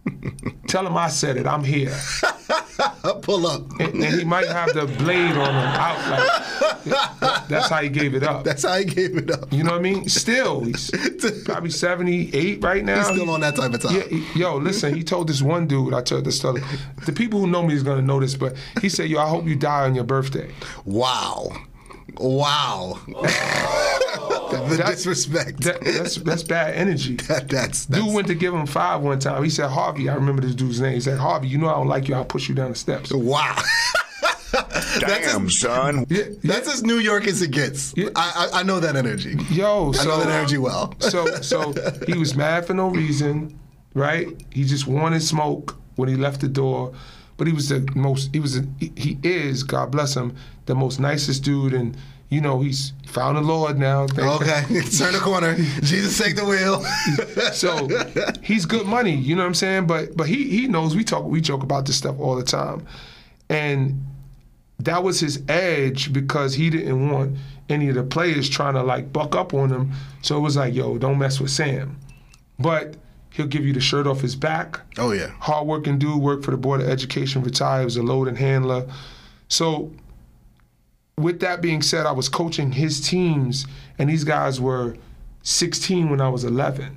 [0.68, 1.46] Tell him I said it.
[1.46, 1.94] I'm here.
[3.22, 3.62] Pull up.
[3.80, 6.10] and, and he might have the blade on him out.
[6.10, 8.44] Like that's how he gave it up.
[8.44, 9.52] That's how he gave it up.
[9.52, 10.08] You know what I mean?
[10.08, 10.90] Still, he's
[11.44, 12.96] probably seventy eight right now.
[12.98, 13.94] He's still on that type of time.
[13.94, 14.94] Yeah, he- yo, listen.
[14.94, 15.94] He told this one dude.
[15.94, 16.62] I told this story.
[17.06, 19.46] The people who know me is gonna know this, but he said, "Yo, I hope
[19.46, 20.50] you die on your birthday."
[20.84, 21.50] Wow.
[22.18, 22.98] Wow.
[23.14, 24.48] Oh.
[24.68, 25.60] the That- disrespect.
[25.62, 27.16] That, that's that's bad energy.
[27.28, 29.42] That- that's, that's Dude went to give him five one time.
[29.44, 30.94] He said, Harvey, I remember this dude's name.
[30.94, 32.14] He said, Harvey, you know I don't like you.
[32.14, 33.12] I'll push you down the steps.
[33.12, 33.56] wow.
[35.00, 36.06] Damn, son.
[36.08, 37.92] Yeah, That's as New York as it gets.
[37.96, 38.10] Yeah.
[38.14, 39.36] I, I I know that energy.
[39.50, 40.94] Yo, I know that energy well.
[41.00, 41.72] so so
[42.06, 43.58] he was mad for no reason,
[43.94, 44.28] right?
[44.52, 46.92] He just wanted smoke when he left the door.
[47.36, 48.30] But he was the most.
[48.32, 48.58] He was.
[48.58, 49.62] A, he, he is.
[49.62, 50.36] God bless him.
[50.66, 51.96] The most nicest dude, and
[52.28, 54.02] you know he's found the Lord now.
[54.04, 54.62] Okay,
[54.98, 55.54] turn the corner.
[55.54, 56.82] Jesus, take the wheel.
[57.52, 57.88] so
[58.42, 59.86] he's good money, you know what I'm saying?
[59.86, 62.86] But but he he knows we talk we joke about this stuff all the time.
[63.48, 64.04] And
[64.78, 67.36] that was his edge because he didn't want
[67.68, 69.92] any of the players trying to like buck up on him.
[70.22, 71.98] So it was like, yo, don't mess with Sam.
[72.58, 72.96] But
[73.34, 74.80] he'll give you the shirt off his back.
[74.96, 75.30] oh yeah.
[75.40, 78.86] Hardworking dude, worked for the Board of Education, retired, was a loading handler.
[79.48, 79.90] So
[81.18, 83.66] with that being said, I was coaching his teams,
[83.98, 84.96] and these guys were
[85.42, 86.96] 16 when I was 11.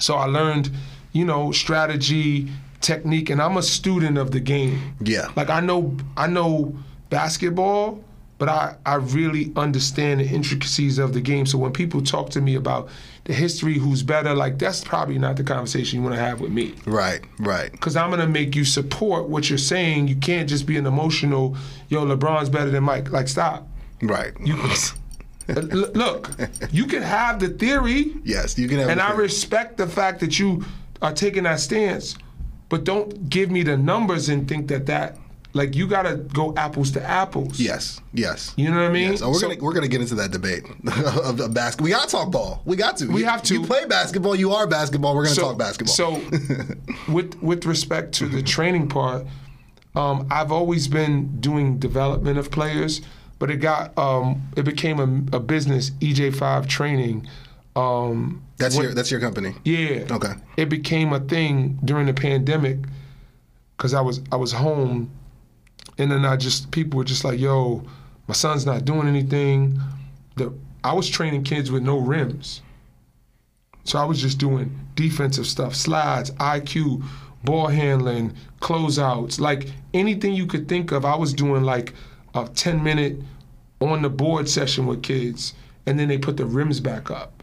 [0.00, 0.70] So I learned,
[1.12, 4.96] you know, strategy, technique, and I'm a student of the game.
[5.00, 5.30] Yeah.
[5.36, 6.76] Like I know, I know
[7.10, 8.02] basketball,
[8.38, 11.46] but I, I really understand the intricacies of the game.
[11.46, 12.88] So when people talk to me about
[13.28, 16.50] the history, who's better, like that's probably not the conversation you want to have with
[16.50, 17.70] me Right, right.
[17.70, 20.08] because I'm gonna make you support what you're saying.
[20.08, 21.56] You can't just be an emotional,
[21.88, 23.12] yo, LeBron's better than Mike.
[23.12, 23.68] Like, stop.
[24.02, 24.32] Right.
[24.42, 24.56] You
[25.48, 26.30] look.
[26.70, 28.88] You can have the theory, yes, you can have.
[28.88, 30.64] and I respect the fact that you
[31.02, 32.16] are taking that stance,
[32.68, 35.16] but don't give me the numbers and think that that
[35.54, 37.58] like you gotta go apples to apples.
[37.58, 38.52] Yes, yes.
[38.56, 39.10] You know what I mean?
[39.12, 39.22] Yes.
[39.22, 40.64] Oh, we're So- gonna we're gonna get into that debate
[41.24, 41.84] of, of basketball.
[41.84, 42.62] We gotta talk ball.
[42.64, 43.06] We got to.
[43.08, 43.54] We You- have to.
[43.54, 44.36] You play basketball.
[44.36, 45.14] You are basketball.
[45.16, 45.94] We're gonna talk basketball.
[45.94, 46.20] So,
[47.12, 49.26] with with respect to the training part,
[49.96, 53.00] um, I've always been doing development of players,
[53.38, 55.90] but it got um, it became a, a business.
[55.90, 57.26] EJ5 training.
[57.74, 59.54] Um, that's when- your that's your company.
[59.64, 60.04] yeah.
[60.10, 60.32] Okay.
[60.56, 62.78] It became a thing during the pandemic
[63.76, 65.10] because I was I was home,
[65.98, 67.84] and then I just people were just like, "Yo,
[68.26, 69.80] my son's not doing anything."
[70.36, 70.52] The
[70.84, 72.62] I was training kids with no rims,
[73.84, 77.02] so I was just doing defensive stuff, slides, IQ,
[77.44, 81.04] ball handling, closeouts, like anything you could think of.
[81.04, 81.94] I was doing like
[82.34, 83.20] a ten minute
[83.80, 85.54] on the board session with kids,
[85.86, 87.38] and then they put the rims back up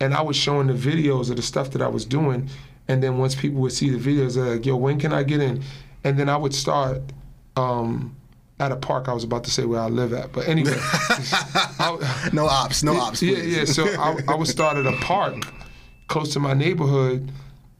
[0.00, 2.48] and I was showing the videos of the stuff that I was doing.
[2.88, 5.40] And then once people would see the videos, they're like, "Yo, when can I get
[5.40, 5.62] in?"
[6.04, 7.00] And then I would start
[7.56, 8.14] um,
[8.60, 9.08] at a park.
[9.08, 12.82] I was about to say where I live at, but anyway, I, No ops.
[12.82, 13.22] No ops.
[13.22, 13.56] yeah, Please.
[13.56, 13.64] yeah.
[13.64, 15.34] So I, I would start at a park
[16.08, 17.30] close to my neighborhood,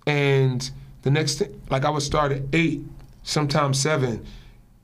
[0.06, 0.68] and
[1.02, 2.82] the next thing, like I would start at eight,
[3.22, 4.24] sometimes seven,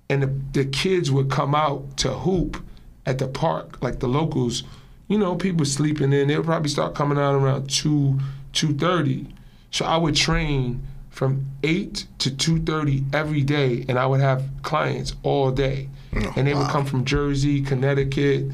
[0.09, 2.63] and the, the kids would come out to hoop
[3.07, 4.63] at the park, like the locals.
[5.09, 6.29] You know, people sleeping in.
[6.29, 8.21] They would probably start coming out around two,
[8.53, 9.27] two thirty.
[9.73, 14.43] So I would train from eight to two thirty every day, and I would have
[14.63, 18.47] clients all day, and they would come from Jersey, Connecticut,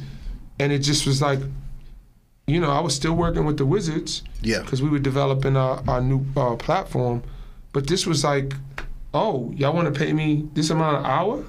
[0.58, 1.38] and it just was like,
[2.46, 4.60] you know, I was still working with the Wizards, Yeah.
[4.60, 7.22] because we were developing our, our new uh, platform,
[7.72, 8.54] but this was like,
[9.14, 11.44] oh, y'all want to pay me this amount of hour,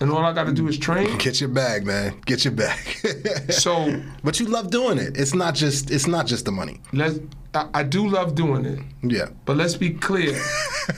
[0.00, 1.18] and all I got to do is train.
[1.18, 2.20] Get your bag, man.
[2.26, 2.78] Get your bag.
[3.52, 5.16] So but you love doing it.
[5.18, 6.80] It's not just it's not just the money.
[6.92, 7.18] let's.
[7.56, 9.28] I, I do love doing it, Yeah.
[9.46, 10.38] but let's be clear.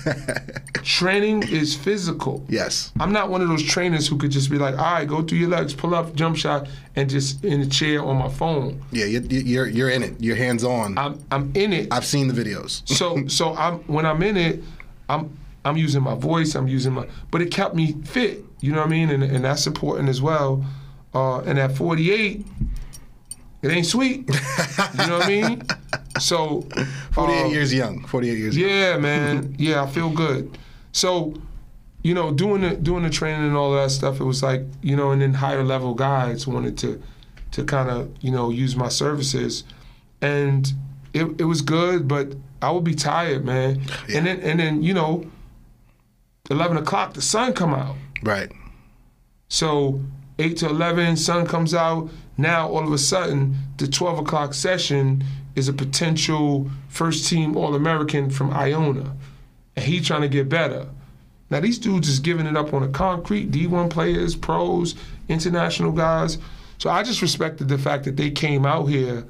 [0.83, 2.45] Training is physical.
[2.49, 2.93] Yes.
[3.01, 5.39] I'm not one of those trainers who could just be like, all right, go through
[5.39, 8.83] your legs, pull up, jump shot, and just in a chair on my phone.
[8.93, 9.05] Yeah.
[9.07, 10.15] You, you- you're you're in it.
[10.21, 10.97] You're hands on.
[10.99, 11.89] I'm I'm in it.
[11.93, 12.87] I've seen the videos.
[12.99, 14.63] so so I'm when I'm in it,
[15.09, 18.79] I'm I'm using my voice, I'm using my but it kept me fit, you know
[18.81, 19.11] what I mean?
[19.11, 20.65] And and that's important as well.
[21.15, 22.45] Uh, and at 48,
[23.63, 24.29] it ain't sweet.
[24.29, 25.63] you know what I mean?
[26.21, 26.63] So
[27.13, 28.05] 48 uh, years young.
[28.07, 28.71] 48 years young.
[28.71, 29.55] yeah, man.
[29.59, 30.57] Yeah, I feel good.
[30.93, 31.35] So,
[32.03, 34.97] you know, doing the doing the training and all that stuff, it was like, you
[34.97, 37.03] know, and then higher level guys wanted to
[37.53, 39.65] to kind of, you know, use my services.
[40.21, 40.73] And
[41.15, 43.83] it, it was good, but I would be tired, man.
[44.13, 45.25] And then and then, you know,
[46.51, 47.97] eleven o'clock, the sun come out.
[48.23, 48.51] Right.
[49.49, 50.01] So
[50.39, 52.11] eight to eleven, sun comes out.
[52.37, 55.25] Now all of a sudden, the twelve o'clock session
[55.55, 59.17] is a potential first team All American from Iona,
[59.77, 60.87] and he trying to get better.
[61.51, 63.51] Now these dudes is giving it up on the concrete.
[63.51, 64.95] D1 players, pros,
[65.29, 66.39] international guys.
[66.79, 69.25] So I just respected the fact that they came out here,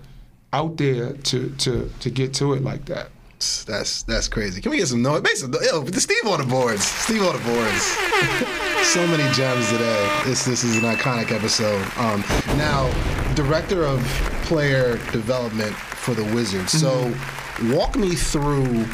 [0.53, 3.11] out there to to to get to it like that.
[3.39, 4.61] That's that's crazy.
[4.61, 5.23] Can we get some noise?
[5.23, 6.85] Make some yo, Steve on the boards.
[6.85, 7.83] Steve on the boards.
[8.89, 10.21] so many gems today.
[10.25, 11.81] This this is an iconic episode.
[11.97, 12.25] Um,
[12.57, 12.91] now,
[13.35, 14.03] director of
[14.43, 16.73] player development for the Wizards.
[16.73, 17.13] So,
[17.75, 18.87] walk me through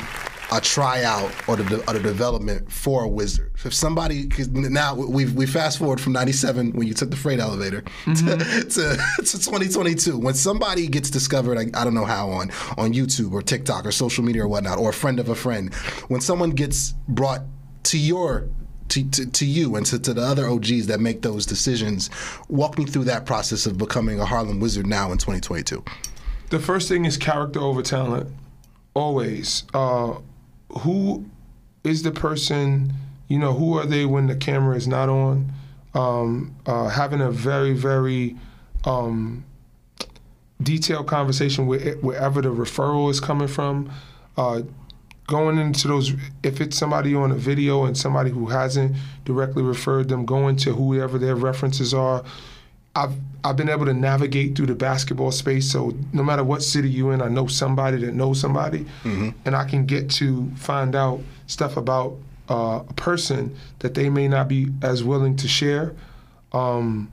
[0.54, 3.50] a tryout or the, or the development for a wizard.
[3.64, 7.40] If somebody, cause now we we fast forward from '97 when you took the freight
[7.40, 12.50] elevator to, to, to 2022, when somebody gets discovered, I, I don't know how on
[12.78, 15.74] on YouTube or TikTok or social media or whatnot, or a friend of a friend,
[16.08, 17.42] when someone gets brought
[17.84, 18.48] to your
[18.90, 22.10] to, to, to you and to, to the other OGs that make those decisions,
[22.48, 25.82] walk me through that process of becoming a Harlem Wizard now in 2022.
[26.50, 28.30] The first thing is character over talent,
[28.92, 29.64] always.
[29.72, 30.18] Uh,
[30.78, 31.24] who
[31.82, 32.92] is the person?
[33.28, 35.52] You know, who are they when the camera is not on?
[35.94, 38.36] Um, uh, having a very, very
[38.84, 39.44] um,
[40.62, 43.90] detailed conversation with wherever the referral is coming from.
[44.36, 44.62] Uh,
[45.26, 50.08] going into those, if it's somebody on a video and somebody who hasn't directly referred
[50.08, 52.24] them, going to whoever their references are.
[52.94, 55.70] I've I've been able to navigate through the basketball space.
[55.70, 59.64] So no matter what city you're in, I know somebody that knows somebody, and I
[59.64, 62.16] can get to find out stuff about
[62.48, 65.94] uh, a person that they may not be as willing to share.
[66.52, 67.10] Um,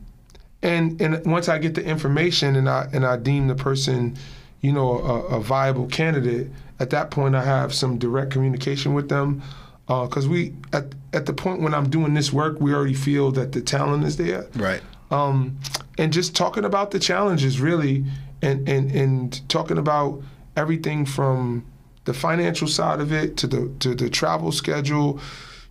[0.62, 4.16] and and once I get the information and I and I deem the person,
[4.62, 6.48] you know, a, a viable candidate,
[6.80, 9.42] at that point I have some direct communication with them.
[9.88, 13.52] Because we at at the point when I'm doing this work, we already feel that
[13.52, 14.82] the talent is there Right.
[15.12, 15.60] Um,
[15.98, 18.06] and just talking about the challenges really
[18.42, 20.22] and, and, and talking about
[20.56, 21.66] everything from
[22.06, 25.20] the financial side of it to the to the travel schedule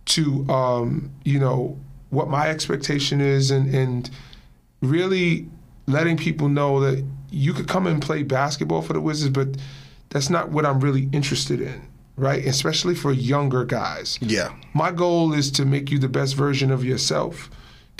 [0.05, 1.77] to um, you know
[2.09, 4.09] what my expectation is and and
[4.81, 5.47] really
[5.87, 9.49] letting people know that you could come and play basketball for the Wizards, but
[10.09, 12.45] that's not what I'm really interested in, right?
[12.45, 14.19] Especially for younger guys.
[14.21, 14.53] Yeah.
[14.73, 17.49] My goal is to make you the best version of yourself,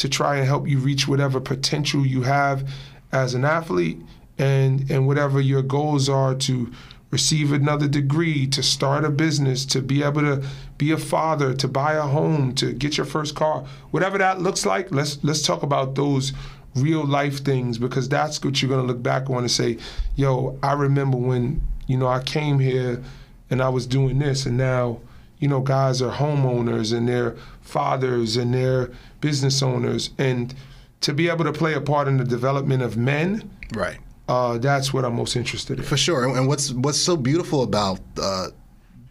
[0.01, 2.67] to try and help you reach whatever potential you have
[3.11, 4.01] as an athlete
[4.39, 6.71] and and whatever your goals are to
[7.11, 10.43] receive another degree, to start a business, to be able to
[10.79, 13.63] be a father, to buy a home, to get your first car.
[13.91, 16.33] Whatever that looks like, let's let's talk about those
[16.73, 19.77] real life things because that's what you're going to look back on and say,
[20.15, 23.03] "Yo, I remember when, you know, I came here
[23.51, 24.99] and I was doing this and now
[25.41, 30.09] you know, guys are homeowners and they're fathers and they're business owners.
[30.17, 30.53] And
[31.01, 33.97] to be able to play a part in the development of men, Right.
[34.27, 35.85] uh, that's what I'm most interested in.
[35.85, 36.27] For sure.
[36.27, 38.47] And- what's what's so beautiful about uh,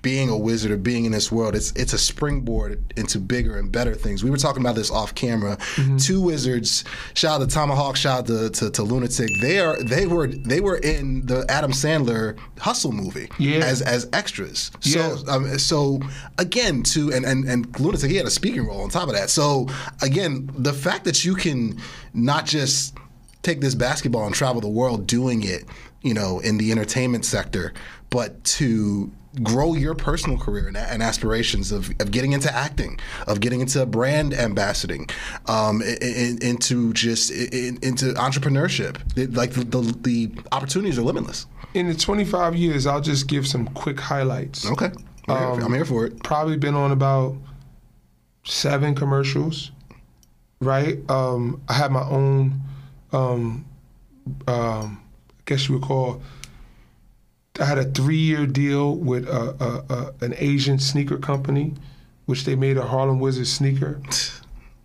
[0.02, 3.70] being a wizard or being in this world, it's it's a springboard into bigger and
[3.70, 4.24] better things.
[4.24, 5.56] We were talking about this off camera.
[5.76, 5.98] Mm-hmm.
[5.98, 6.84] Two wizards,
[7.14, 9.28] shout out to Tomahawk, shout out to, to, to Lunatic.
[9.40, 13.58] They are they were they were in the Adam Sandler Hustle movie Yeah.
[13.58, 14.70] as as extras.
[14.82, 15.16] Yeah.
[15.16, 16.00] So um, so
[16.38, 19.28] again to and, and and Lunatic he had a speaking role on top of that.
[19.30, 19.66] So
[20.02, 21.78] again, the fact that you can
[22.14, 22.96] not just
[23.42, 25.64] take this basketball and travel the world doing it,
[26.02, 27.72] you know, in the entertainment sector,
[28.10, 29.10] but to
[29.42, 33.84] grow your personal career and, and aspirations of, of getting into acting, of getting into
[33.86, 35.08] brand ambassading,
[35.46, 38.96] um, in, in- into just in, into entrepreneurship.
[39.16, 41.46] It- like the, the, the opportunities are limitless.
[41.74, 44.66] In the 25 years, I'll just give some quick highlights.
[44.66, 44.90] Okay,
[45.28, 46.20] I'm, here, I'm here for it.
[46.24, 47.36] Probably been on about
[48.44, 49.70] seven commercials,
[50.60, 50.98] right?
[51.08, 52.60] Um, I had my own,
[53.12, 53.64] um,
[54.48, 56.20] um, I guess you would call.
[57.60, 61.74] I had a three-year deal with a, a, a, an Asian sneaker company,
[62.26, 64.00] which they made a Harlem Wizards sneaker.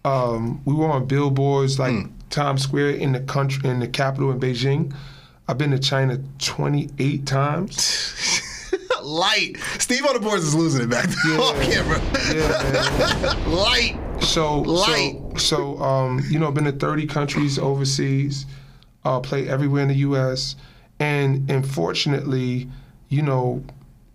[0.04, 4.40] Um, we were on billboards like Times Square in the country, in the capital in
[4.40, 4.94] Beijing.
[5.48, 8.42] I've been to China 28 times.
[9.02, 9.58] Light.
[9.80, 12.00] Steve on the boards is losing it back there off camera.
[13.50, 13.98] Light.
[14.22, 15.20] So, Light.
[15.38, 18.46] so, so, um, you know, been to 30 countries overseas,
[19.06, 20.56] uh, play everywhere in the U.S.
[21.00, 22.70] And unfortunately,
[23.10, 23.64] you know,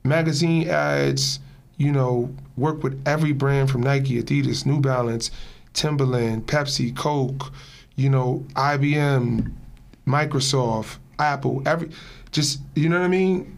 [0.04, 1.40] magazine ads,
[1.76, 5.30] you know, work with every brand from Nike, Adidas, New Balance,
[5.72, 7.52] Timberland, Pepsi, Coke,
[7.96, 9.52] you know, IBM,
[10.06, 11.90] Microsoft, Apple, every,
[12.32, 13.56] just, you know what I mean?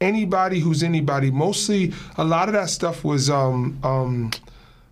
[0.00, 4.30] Anybody who's anybody, mostly a lot of that stuff was, um, um,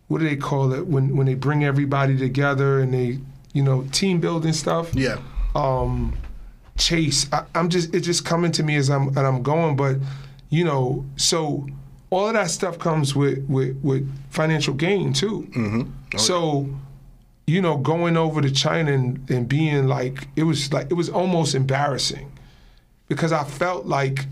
[0.09, 3.19] what do they call it when when they bring everybody together and they
[3.53, 5.19] you know team building stuff Yeah.
[5.55, 6.15] um
[6.79, 9.97] chase I, i'm just it's just coming to me as i'm and i'm going but
[10.49, 11.67] you know so
[12.11, 16.19] all of that stuff comes with with with financial gain too mm-hmm.
[16.19, 16.69] so
[17.47, 21.09] you know going over to china and, and being like it was like it was
[21.09, 22.31] almost embarrassing
[23.09, 24.27] because i felt like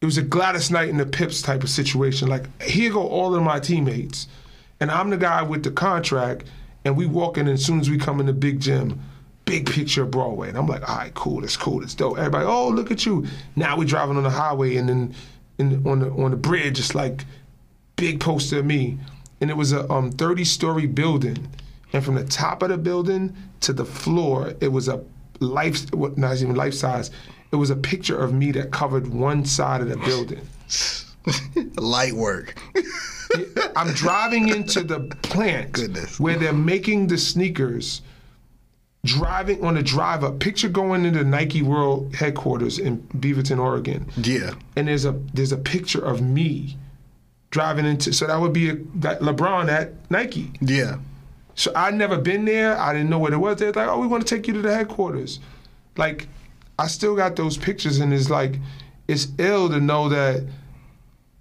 [0.00, 2.28] it was a Gladys Knight and the Pips type of situation.
[2.28, 4.28] Like, here go all of my teammates,
[4.80, 6.44] and I'm the guy with the contract,
[6.84, 9.00] and we walk in, and as soon as we come in the big gym,
[9.50, 12.16] big picture of Broadway, and I'm like, all right, cool, that's cool, that's dope.
[12.18, 13.26] Everybody, oh, look at you.
[13.56, 15.14] Now we're driving on the highway, and then
[15.58, 17.24] in the, on the on the bridge, it's like
[17.96, 18.96] big poster of me,
[19.40, 21.48] and it was a um 30 story building,
[21.92, 25.02] and from the top of the building to the floor, it was a
[25.40, 27.10] life, what not even life size.
[27.50, 30.46] It was a picture of me that covered one side of the building.
[31.76, 32.54] Light work.
[33.74, 36.20] I'm driving into the plant Goodness.
[36.20, 38.02] where they're making the sneakers.
[39.02, 44.52] Driving on the drive up, picture going into Nike World headquarters in Beaverton, Oregon, yeah.
[44.76, 46.76] and there's a there's a picture of me
[47.50, 48.12] driving into.
[48.12, 50.52] So that would be a, that LeBron at Nike.
[50.60, 50.98] Yeah.
[51.54, 52.78] So I'd never been there.
[52.78, 53.56] I didn't know what it was.
[53.56, 55.40] They're like, oh, we want to take you to the headquarters.
[55.96, 56.28] Like,
[56.78, 58.58] I still got those pictures, and it's like,
[59.08, 60.46] it's ill to know that,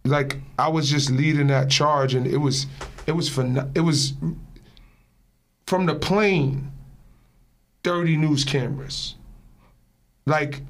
[0.04, 2.66] like, I was just leading that charge, and it was,
[3.06, 4.14] it was phen- it was
[5.68, 6.72] from the plane,
[7.84, 9.16] thirty news cameras,
[10.26, 10.62] like,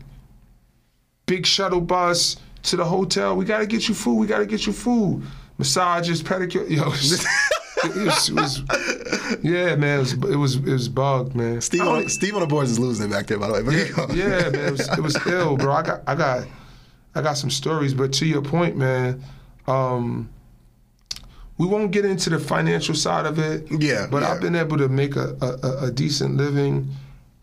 [1.25, 3.35] big shuttle bus to the hotel.
[3.35, 4.15] We gotta get you food.
[4.15, 5.23] We gotta get you food.
[5.57, 6.69] Massages, pedicure.
[6.69, 9.97] Yo, it was, it was, yeah, man.
[9.97, 11.61] It was, it was, it was bugged, man.
[11.61, 13.63] Steve on, Steve on the boards is losing it back there, by the way.
[13.63, 14.67] But Oh, yeah, man.
[14.67, 15.73] It was, it was ill, bro.
[15.73, 16.47] I got, I got,
[17.15, 17.93] I got some stories.
[17.93, 19.23] But to your point, man,
[19.67, 20.29] um,
[21.59, 23.67] we won't get into the financial side of it.
[23.69, 24.31] Yeah, But yeah.
[24.31, 26.89] I've been able to make a, a, a- decent living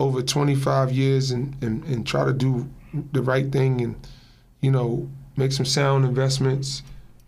[0.01, 2.69] over 25 years and, and, and try to do
[3.13, 3.95] the right thing and,
[4.63, 6.83] you know, make some sound investments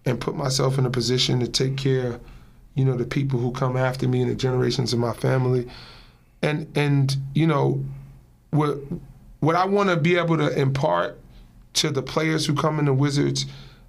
[0.06, 2.18] and put myself in a position to take care,
[2.74, 5.68] you know, the people who come after me and the generations of my family.
[6.40, 7.84] And and you know,
[8.50, 8.78] what
[9.40, 11.18] what I want to be able to impart
[11.74, 13.44] to the players who come in the Wizards,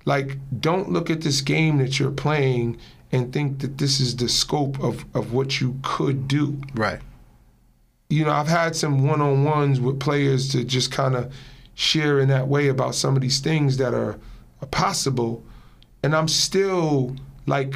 [0.05, 2.77] like don't look at this game that you're playing
[3.11, 6.99] and think that this is the scope of, of what you could do right.
[8.09, 11.33] you know, I've had some one on ones with players to just kind of
[11.75, 14.17] share in that way about some of these things that are,
[14.61, 15.43] are possible.
[16.03, 17.75] And I'm still like,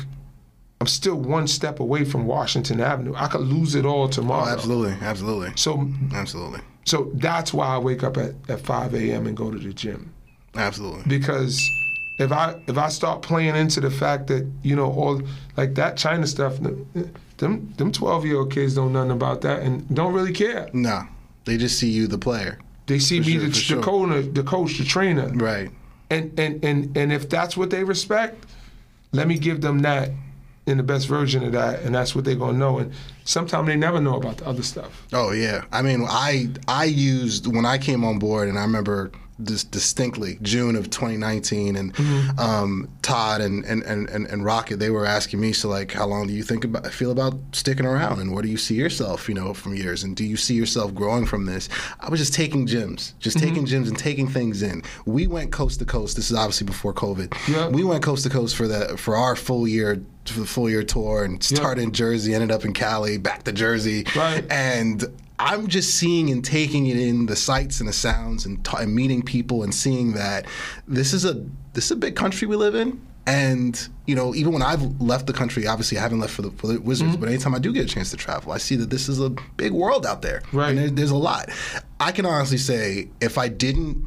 [0.81, 3.13] I'm still one step away from Washington Avenue.
[3.15, 4.49] I could lose it all Oh, tomorrow.
[4.51, 4.93] absolutely.
[5.01, 5.51] Absolutely.
[5.55, 6.59] So, Absolutely.
[6.85, 9.25] so that's why I wake up at, at 5 a.m.
[9.27, 10.13] and go to the gym
[10.55, 11.03] Absolutely.
[11.07, 11.61] because
[12.17, 15.21] if I if I start playing into the fact that you know all
[15.57, 16.59] like that China stuff,
[17.37, 20.69] them them 12 year old kids don't know nothing about that and don't really care.
[20.73, 21.03] No.
[21.45, 22.59] They just see you, the player.
[22.85, 23.83] They see For me, sure, the, the, sure.
[23.83, 25.69] coach, the coach, the trainer, Right.
[26.09, 28.45] and, and and and if that's what they respect,
[29.11, 30.11] let me give them that
[30.65, 32.77] in the best version of that, and that's what they're gonna know.
[32.79, 32.93] And
[33.25, 35.05] sometimes they never know about the other stuff.
[35.11, 35.65] Oh yeah.
[35.73, 40.37] I mean, I I used when I came on board, and I remember this distinctly
[40.41, 45.53] June of 2019, and um, Todd and, and, and, and, Rocket they were asking me,
[45.53, 48.49] so like, how long do you think about feel about sticking around, and where do
[48.49, 51.69] you see yourself, you know, from years, and do you see yourself growing from this?
[51.99, 54.83] I was just taking gyms, just taking gyms and taking things in.
[55.05, 56.15] We went coast to coast.
[56.15, 57.33] This is obviously before COVID.
[57.47, 57.69] Yeah.
[57.69, 60.83] We went coast to coast for the for our full year for the full year
[60.83, 64.45] tour, and started in Jersey, ended up in Cali, back to Jersey, Right.
[64.49, 65.03] and
[65.39, 68.93] I'm just seeing and taking it in the sights and the sounds and, t- and
[68.93, 70.45] meeting people and seeing that
[70.87, 73.01] this is a this is a big country we live in.
[73.25, 76.51] And you know, even when I've left the country, obviously I haven't left for the,
[76.51, 77.19] for the Wizards, mm-hmm.
[77.21, 79.29] but anytime I do get a chance to travel, I see that this is a
[79.57, 80.43] big world out there.
[80.51, 80.69] Right.
[80.69, 81.49] And there, there's a lot.
[81.99, 84.05] I can honestly say, if I didn't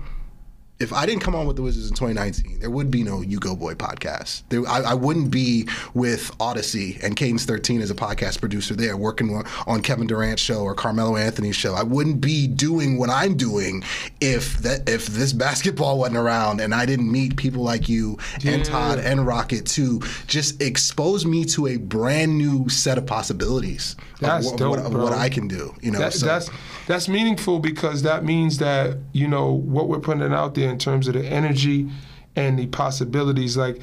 [0.79, 3.75] if I didn't come on with the Wizards in 2019, there would be no U-Goboy
[3.77, 4.43] podcast.
[4.51, 8.95] There, I, I wouldn't be with Odyssey and Cadence 13 as a podcast producer there,
[8.97, 11.75] working on- Kevin Durant's show or Carmelo Anthony's show.
[11.75, 13.85] I wouldn't be doing what I'm doing
[14.21, 18.65] if that if this basketball wasn't around and I didn't meet people like you and
[18.65, 24.47] Todd and Rocket to just expose me to a brand new set of possibilities That's
[24.47, 25.75] of, what- dope, what, of what I can do.
[25.81, 26.51] You know, That, so- that's
[26.87, 31.09] that's meaningful because that means that you know what we're putting out there in terms
[31.09, 31.89] of the energy
[32.37, 33.57] and the possibilities.
[33.57, 33.81] Like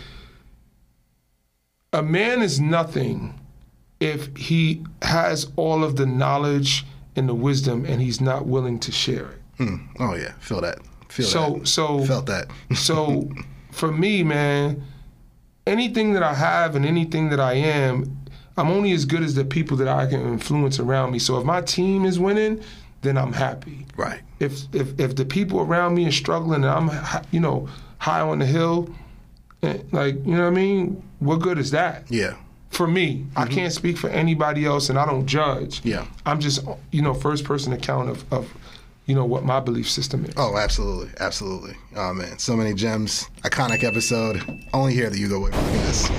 [1.92, 3.40] a man is nothing
[4.00, 6.86] if he has all of the knowledge
[7.16, 9.40] and the wisdom and he's not willing to share it.
[9.60, 10.80] Mm, oh yeah, feel that.
[11.10, 11.68] Feel So that.
[11.68, 12.48] so felt that.
[12.76, 13.30] so
[13.72, 14.84] for me, man,
[15.68, 18.18] anything that I have and anything that I am,
[18.58, 21.20] I'm only as good as the people that I can influence around me.
[21.20, 22.62] So if my team is winning,
[23.04, 23.86] then I'm happy.
[23.96, 24.22] right.
[24.40, 28.40] If if if the people around me are struggling and I'm you know high on
[28.40, 28.90] the hill,
[29.62, 32.10] eh, like you know what I mean, what good is that?
[32.10, 32.36] Yeah.
[32.72, 35.82] For me, I can't speak for anybody else, and I don't judge.
[35.86, 36.08] Yeah.
[36.26, 38.52] I'm just you know first person account of of
[39.06, 40.34] you know what my belief system is.
[40.38, 41.76] Oh, absolutely, absolutely.
[41.96, 43.30] Oh man, so many gems.
[43.42, 44.42] Iconic episode.
[44.74, 46.10] Only here that you go with this.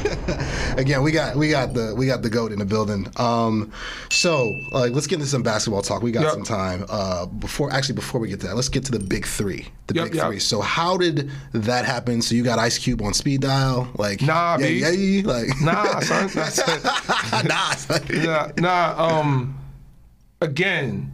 [0.78, 3.06] Again, we got we got the we got the goat in the building.
[3.16, 3.72] Um,
[4.10, 6.02] so like, let's get into some basketball talk.
[6.02, 6.32] We got Yep.
[6.32, 6.84] some time.
[6.88, 9.66] Uh, before actually before we get to that, let's get to the big three.
[9.86, 10.26] The Yep, big yep.
[10.26, 10.38] three.
[10.38, 12.20] So how did that happen?
[12.22, 16.30] So you got Ice Cube on speed dial, like Nah, yeah, like Nah, son.
[16.34, 17.46] Nah, son.
[17.46, 18.02] nah, son.
[18.24, 19.20] nah, nah.
[19.20, 19.58] Um,
[20.40, 21.10] again,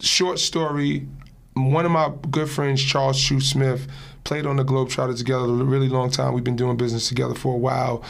[0.00, 1.06] short story.
[1.54, 3.86] One of my good friends, Charles Choo Smith,
[4.24, 6.32] played on the Globetrotters together a really long time.
[6.32, 8.04] We've been doing business together for a while.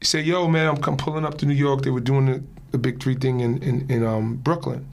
[0.00, 1.82] He said, "Yo, man, I'm, I'm pulling up to New York.
[1.82, 4.86] They were doing the, the Big Three thing in in, in um, Brooklyn,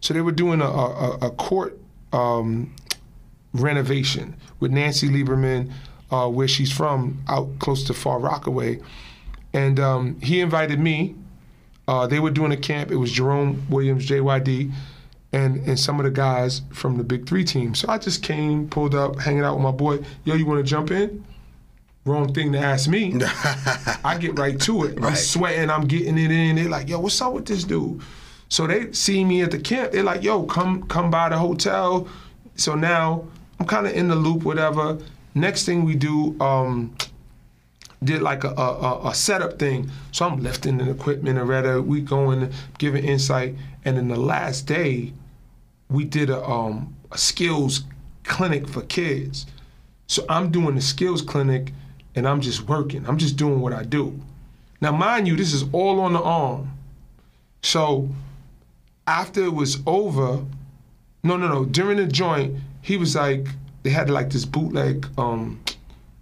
[0.00, 1.78] so they were doing a a, a court
[2.12, 2.74] um,
[3.52, 5.70] renovation with Nancy Lieberman,
[6.10, 8.80] uh, where she's from, out close to Far Rockaway,
[9.52, 11.14] and um, he invited me.
[11.86, 12.90] Uh, they were doing a camp.
[12.90, 14.72] It was Jerome Williams, JYD,
[15.32, 17.74] and and some of the guys from the Big Three team.
[17.74, 19.98] So I just came, pulled up, hanging out with my boy.
[20.24, 21.24] Yo, you want to jump in?
[22.04, 23.14] Wrong thing to ask me.
[24.04, 25.02] I get right to it.
[25.02, 25.68] I'm sweating.
[25.68, 26.56] I'm getting it in.
[26.56, 28.00] They're like, yo, what's up with this dude?
[28.48, 29.92] So they see me at the camp.
[29.92, 32.08] They're like, yo, come come by the hotel.
[32.56, 33.26] So now
[33.60, 34.98] I'm kind of in the loop, whatever.
[35.34, 36.94] Next thing we do, um,
[38.02, 39.90] did like a, a, a- setup thing.
[40.12, 43.56] So I'm lifting the equipment and we going giving insight.
[43.84, 45.12] And then the last day,
[45.90, 47.82] we did a, um, a skills
[48.24, 49.46] clinic for kids.
[50.06, 51.72] So I'm doing the skills clinic
[52.14, 53.06] and I'm just working.
[53.06, 54.18] I'm just doing what I do.
[54.80, 56.70] Now, mind you, this is all on the arm.
[57.62, 58.08] So
[59.06, 60.44] after it was over,
[61.24, 63.48] no, no, no, during the joint, he was like,
[63.82, 65.60] they had like this bootleg um,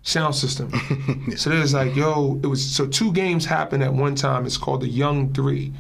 [0.07, 0.71] sound system.
[1.37, 4.47] So there's like, yo, it was so two games happened at one time.
[4.47, 5.73] It's called the Young Three,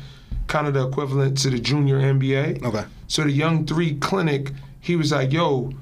[0.49, 2.63] kind of the equivalent to the Junior NBA.
[2.63, 2.85] Okay.
[3.07, 5.73] So the Young Three clinic, he was like, yo,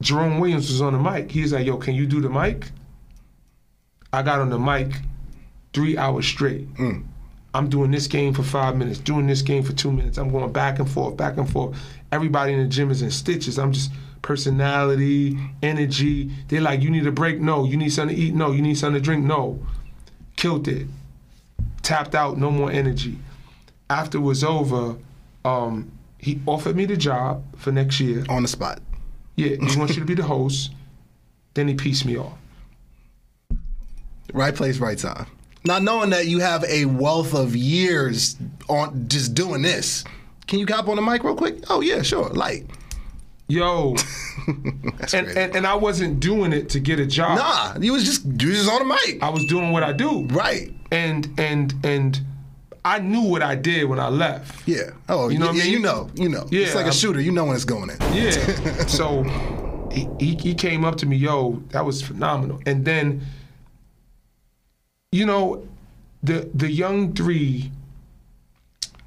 [0.00, 1.30] Jerome Williams was on the mic.
[1.30, 2.70] He was like, yo, can you do the mic?
[4.12, 4.92] I got on the mic
[5.72, 6.66] three hours straight.
[6.76, 7.02] Hmm.
[7.54, 10.18] I'm doing this game for five minutes, doing this game for two minutes.
[10.18, 11.76] I'm going back and forth, back and forth.
[12.12, 13.58] Everybody in the gym is in stitches.
[13.58, 13.90] I'm just
[14.26, 16.30] personality, energy.
[16.48, 17.40] They're like, you need a break?
[17.40, 17.64] No.
[17.64, 18.34] You need something to eat?
[18.34, 18.50] No.
[18.50, 19.24] You need something to drink?
[19.24, 19.64] No.
[20.34, 20.88] Killed it.
[21.82, 23.18] Tapped out, no more energy.
[23.88, 24.96] After it was over,
[25.44, 28.24] um, he offered me the job for next year.
[28.28, 28.80] on the spot.
[29.36, 30.72] Yeah, he wants you to be the host.
[31.54, 32.36] Then he pieced me off.
[34.32, 35.26] Right place, right time.
[35.64, 38.36] Not knowing that you have a wealth of years
[38.68, 40.02] on just doing this.
[40.48, 41.58] Can you hop on the mic real quick?
[41.70, 42.28] Oh yeah, sure.
[42.30, 42.66] Light.
[43.48, 43.94] Yo,
[44.48, 47.38] and, and and I wasn't doing it to get a job.
[47.38, 49.22] nah, you was just you was just on the mic.
[49.22, 50.26] I was doing what I do.
[50.26, 50.72] Right.
[50.90, 52.20] And and and
[52.84, 54.66] I knew what I did when I left.
[54.66, 54.90] Yeah.
[55.08, 56.10] Oh, You know yeah, I yeah, you know.
[56.14, 56.46] You know.
[56.50, 57.20] Yeah, it's like a shooter.
[57.20, 57.96] You know when it's going in.
[58.12, 58.30] Yeah.
[58.86, 59.22] so
[59.92, 62.60] he, he he came up to me, yo, that was phenomenal.
[62.66, 63.22] And then,
[65.12, 65.66] you know,
[66.22, 67.70] the the young three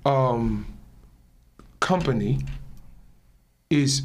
[0.06, 0.66] um
[1.82, 2.40] company
[3.70, 4.04] is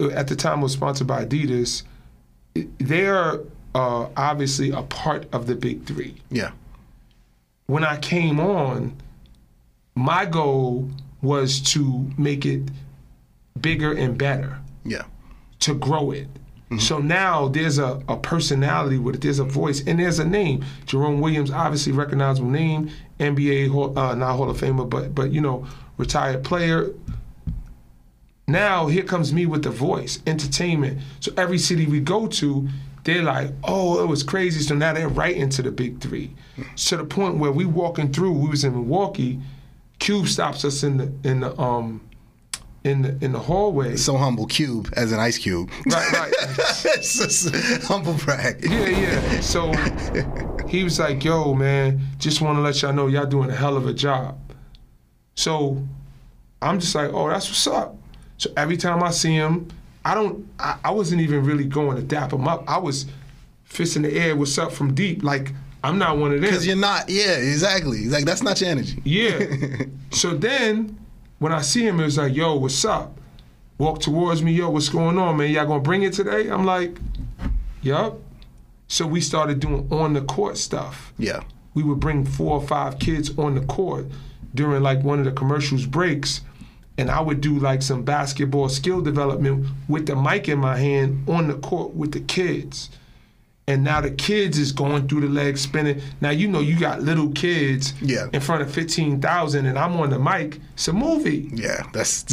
[0.00, 1.82] at the time was sponsored by Adidas.
[2.54, 3.40] They are
[3.74, 6.50] uh, obviously a part of the big three Yeah.
[7.66, 8.96] when I came on,
[9.94, 10.88] my goal
[11.22, 12.62] was to make it
[13.60, 15.02] bigger and better, Yeah.
[15.60, 16.28] to grow it.
[16.78, 20.64] So now there's a, a personality with it, there's a voice, and there's a name.
[20.84, 25.40] Jerome Williams, obviously recognizable name, NBA, Hall- uh, not Hall of Famer, but but you
[25.40, 26.90] know, retired player.
[28.48, 31.00] Now here comes me with the voice, entertainment.
[31.20, 32.66] So every city we go to,
[33.04, 34.62] they're like, oh, it was crazy.
[34.62, 36.34] So now they're right into the big three.
[36.86, 39.38] To the point where we walking through, we was in Milwaukee,
[39.98, 42.00] Cube stops us in the in the um
[42.84, 43.96] in the in the hallway.
[43.96, 44.46] So humble.
[44.46, 45.70] Cube as an ice cube.
[45.86, 46.34] Right, right.
[47.84, 48.64] humble brag.
[48.64, 49.40] Yeah, yeah.
[49.40, 49.72] So
[50.68, 53.76] he was like, yo, man, just want to let y'all know y'all doing a hell
[53.76, 54.38] of a job.
[55.34, 55.82] So
[56.62, 57.97] I'm just like, oh, that's what's up.
[58.38, 59.68] So every time I see him,
[60.04, 62.64] I don't, I, I wasn't even really going to dap him up.
[62.68, 63.06] I was
[63.64, 65.22] fist in the air, what's up from deep.
[65.22, 65.52] Like,
[65.84, 66.50] I'm not one of them.
[66.50, 67.08] Because you're not.
[67.08, 67.36] Yeah.
[67.36, 68.06] Exactly.
[68.06, 69.00] Like that's not your energy.
[69.04, 69.40] Yeah.
[70.10, 70.98] so then
[71.38, 73.18] when I see him, it was like, yo, what's up?
[73.78, 75.50] Walk towards me, yo, what's going on, man?
[75.50, 76.48] Y'all gonna bring it today?
[76.48, 76.98] I'm like,
[77.80, 78.18] yup.
[78.88, 81.12] So we started doing on the court stuff.
[81.18, 81.42] Yeah.
[81.74, 84.06] We would bring four or five kids on the court
[84.54, 86.40] during like one of the commercials breaks.
[86.98, 91.28] And I would do like some basketball skill development with the mic in my hand
[91.28, 92.90] on the court with the kids.
[93.68, 96.00] and now the kids is going through the leg spinning.
[96.22, 98.26] Now you know you got little kids Yeah.
[98.32, 100.58] in front of fifteen thousand, and I'm on the mic.
[100.74, 101.50] It's a movie.
[101.52, 102.24] Yeah, that's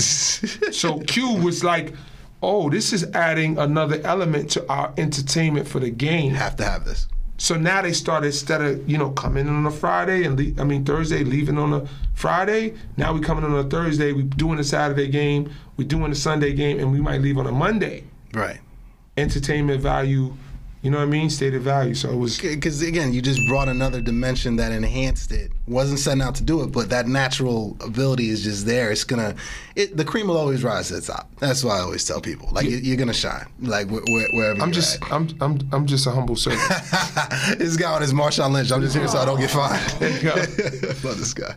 [0.82, 1.94] So Q was like,
[2.42, 6.86] "Oh, this is adding another element to our entertainment for the game." have to have
[6.86, 7.08] this.
[7.38, 10.62] So now they started instead of you know coming in on a Friday and le-
[10.62, 12.76] I mean Thursday, leaving on a Friday.
[12.98, 14.14] Now we coming on a Thursday.
[14.14, 15.52] We doing a Saturday game.
[15.78, 18.06] We doing a Sunday game, and we might leave on a Monday.
[18.34, 18.60] Right.
[19.18, 20.36] Entertainment value,
[20.86, 21.32] you know what I mean?
[21.32, 21.96] Stated value.
[21.96, 25.52] So it was Because again, you just brought another dimension that enhanced it.
[25.68, 28.92] Wasn't setting out to do it, but that natural ability is just there.
[28.92, 29.34] It's gonna,
[29.76, 31.28] it, the cream will always rise to the top.
[31.40, 34.62] That's why I always tell people, like you, you're gonna shine, like wh- wh- wherever.
[34.62, 35.12] I'm just at.
[35.12, 36.62] I'm I'm I'm just a humble servant.
[37.58, 38.72] this guy on his Marshawn Lynch.
[38.72, 39.82] I'm just here so I don't get fined.
[41.04, 41.56] Love this guy.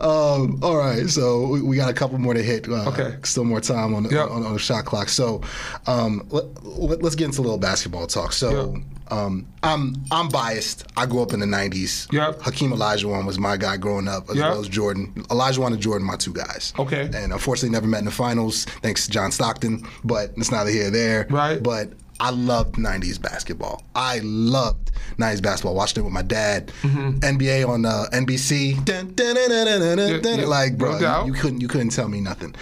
[0.00, 2.68] Um, all right, so we, we got a couple more to hit.
[2.68, 3.16] Uh, Okay.
[3.24, 4.30] Still more time on the, Yep.
[4.30, 5.08] on, on the shot clock.
[5.08, 5.40] So
[5.86, 8.32] um, let, let, us get into a little basketball talk.
[8.32, 8.65] So Yep.
[9.10, 10.84] Um, I'm I'm biased.
[10.96, 12.12] I grew up in the '90s.
[12.12, 12.42] Yep.
[12.42, 14.50] Hakeem Olajuwon was my guy growing up, as Yep.
[14.50, 15.12] well as Jordan.
[15.28, 16.72] Olajuwon and Jordan, my two guys.
[16.78, 17.02] Okay.
[17.14, 19.86] And unfortunately, never met in the finals, thanks to John Stockton.
[20.04, 21.26] But it's neither here nor there.
[21.30, 21.62] Right.
[21.62, 23.82] But I loved 90s basketball.
[23.94, 25.74] I loved 90s basketball.
[25.74, 26.68] Watched it with my dad.
[26.82, 28.82] NBA on uh, NBC.
[28.86, 30.24] Dun, dun, dun, dun, dun, dun, Mm-hmm.
[30.26, 32.54] Yeah, yeah, like, no bro, you, you couldn't you couldn't tell me nothing.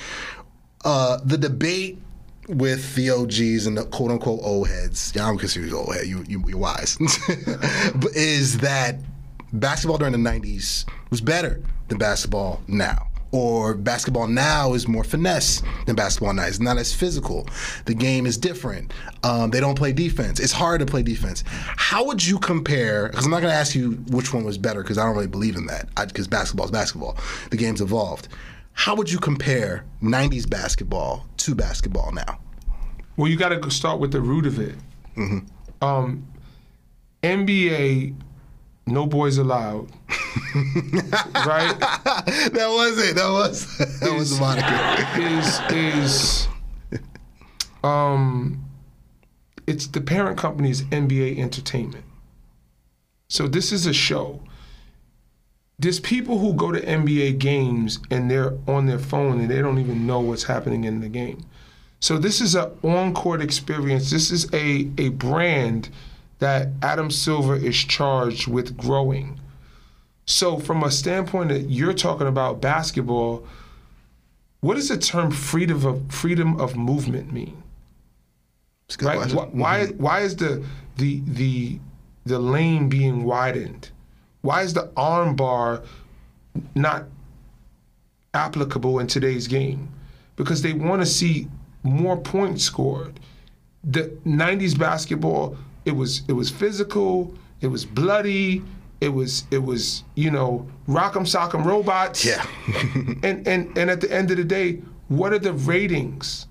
[0.84, 1.98] Uh, the debate
[2.48, 5.94] with the OGs and the quote unquote old heads, yeah, I don't consider you old
[5.94, 6.06] head.
[6.06, 6.96] You, you you're wise.
[7.94, 8.96] but is that
[9.52, 13.08] basketball during the 90s was better than basketball now?
[13.32, 16.44] Or basketball now is more finesse than basketball now.
[16.44, 17.48] It's not as physical.
[17.84, 18.92] The game is different.
[19.24, 20.38] Um, they don't play defense.
[20.38, 21.42] It's hard to play defense.
[21.48, 23.08] How would you compare?
[23.08, 25.26] Because I'm not going to ask you which one was better because I don't really
[25.26, 25.88] believe in that.
[26.06, 27.16] Because basketball is basketball.
[27.50, 28.28] The game's evolved.
[28.74, 32.38] How would you compare 90s basketball to basketball now?
[33.16, 34.74] Well, you got to start with the root of it.
[35.80, 36.26] Um,
[37.22, 38.14] NBA,
[38.86, 39.90] no boys allowed.
[40.54, 41.78] right?
[41.78, 43.16] that was it.
[43.16, 45.20] That was that was the moniker.
[45.20, 46.48] Is is
[47.82, 48.64] um,
[49.66, 52.04] it's the parent company's NBA Entertainment.
[53.28, 54.40] So this is a show.
[55.78, 59.78] There's people who go to NBA games and they're on their phone and they don't
[59.78, 61.44] even know what's happening in the game.
[62.00, 64.10] So this is an on-court experience.
[64.10, 65.88] This is a a brand
[66.38, 69.40] that Adam Silver is charged with growing.
[70.26, 73.46] So from a standpoint that you're talking about basketball,
[74.60, 77.62] what does the term freedom of freedom of movement mean?
[78.86, 79.16] It's a good Right?
[79.16, 79.38] question.
[79.38, 80.02] Wh- Why mm-hmm.
[80.02, 80.64] why is the
[80.96, 81.80] the the
[82.24, 83.90] the lane being widened?
[84.44, 85.82] Why is the arm bar
[86.74, 87.06] not
[88.34, 89.88] applicable in today's game?
[90.36, 91.48] Because they want to see
[91.82, 93.20] more points scored.
[93.84, 98.62] The 90s basketball, it was it was physical, it was bloody,
[99.00, 102.22] it was it was, you know, rock'em sock'em robots.
[102.22, 102.44] Yeah.
[103.22, 106.48] and and and at the end of the day, what are the ratings?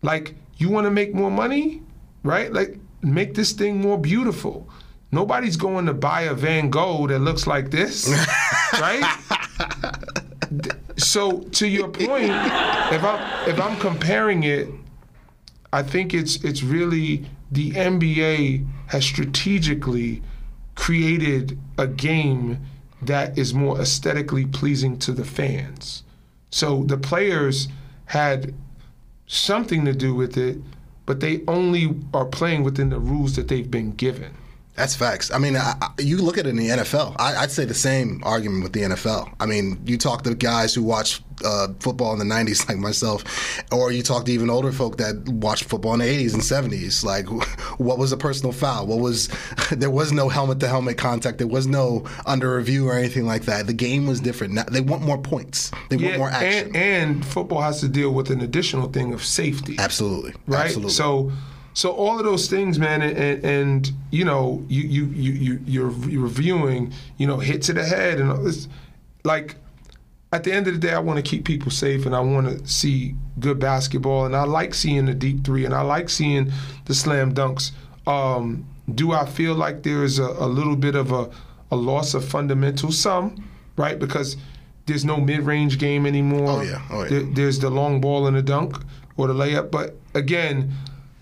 [0.00, 1.82] Like, you want to make more money,
[2.22, 2.50] right?
[2.50, 4.66] Like, make this thing more beautiful.
[5.12, 8.08] Nobody's going to buy a Van Gogh that looks like this,
[8.80, 9.18] right?
[10.96, 12.30] So to your point,
[12.92, 14.68] if I'm if I'm comparing it,
[15.72, 20.22] I think it's it's really the NBA has strategically
[20.74, 22.58] created a game
[23.02, 26.02] that is more aesthetically pleasing to the fans.
[26.50, 27.68] So the players
[28.06, 28.54] had
[29.26, 30.58] something to do with it,
[31.04, 34.32] but they only are playing within the rules that they've been given.
[34.76, 35.30] That's facts.
[35.32, 37.16] I mean, I, you look at it in the NFL.
[37.18, 39.34] I, I'd say the same argument with the NFL.
[39.40, 43.24] I mean, you talk to guys who watch uh, football in the '90s, like myself,
[43.72, 47.02] or you talk to even older folk that watched football in the '80s and '70s.
[47.04, 47.26] Like,
[47.78, 48.86] what was a personal foul?
[48.86, 49.28] What was?
[49.76, 51.38] There was no helmet-to-helmet contact.
[51.38, 53.66] There was no under review or anything like that.
[53.66, 54.54] The game was different.
[54.54, 55.72] Now, they want more points.
[55.88, 56.68] They want more action.
[56.68, 59.74] and, and football has to deal with an additional thing of safety.
[59.78, 60.34] Absolutely.
[60.46, 60.66] right?
[60.66, 60.92] Absolutely.
[60.92, 61.32] So,
[61.80, 65.52] so all of those things, man, and, and, and you know, you you you you
[65.66, 66.82] you're, you're reviewing,
[67.18, 68.68] you know, hit to the head and all this,
[69.24, 69.56] like.
[70.32, 72.46] At the end of the day, I want to keep people safe, and I want
[72.48, 76.50] to see good basketball, and I like seeing the deep three, and I like seeing
[76.86, 77.70] the slam dunks.
[78.08, 81.30] Um, do I feel like there is a, a little bit of a,
[81.70, 82.98] a loss of fundamentals?
[82.98, 83.48] Some,
[83.78, 83.98] right?
[83.98, 84.36] Because
[84.86, 86.50] there's no mid-range game anymore.
[86.50, 86.82] Oh, yeah.
[86.90, 87.08] Oh, yeah.
[87.08, 88.76] There- there's the long ball and the dunk
[89.16, 89.70] or the layup.
[89.70, 90.72] But again,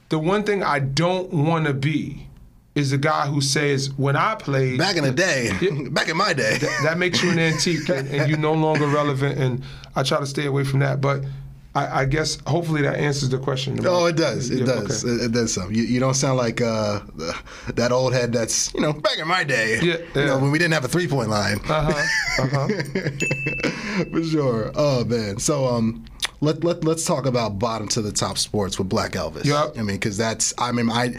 [0.09, 2.27] the one thing I don't want to be
[2.75, 5.51] is the guy who says, when I played, back in the day,
[5.91, 9.39] back in my day, that makes you an antique and, and you're no longer relevant.
[9.39, 9.63] And
[9.95, 11.01] I try to stay away from that.
[11.01, 11.23] But
[11.77, 13.79] I, I guess hopefully that answers the question.
[13.87, 14.51] Oh, it does.
[14.51, 15.05] It Yeah, does.
[15.05, 15.13] okay.
[15.15, 15.73] It, it does some.
[15.73, 17.37] You, you don't sound like uh, the-
[17.75, 19.79] that old head that's, you know, back in my day.
[19.81, 21.59] Yeah, You know, when we didn't have a three point line.
[21.69, 22.43] Uh huh.
[22.43, 22.69] Uh huh.
[24.11, 24.73] For sure.
[24.75, 25.39] Oh, man.
[25.39, 26.05] So, um,
[26.45, 29.45] let, let, let's talk about bottom to the top sports with Black Elvis.
[29.45, 29.76] Yup.
[29.78, 31.16] I mean, because that's, I mean, I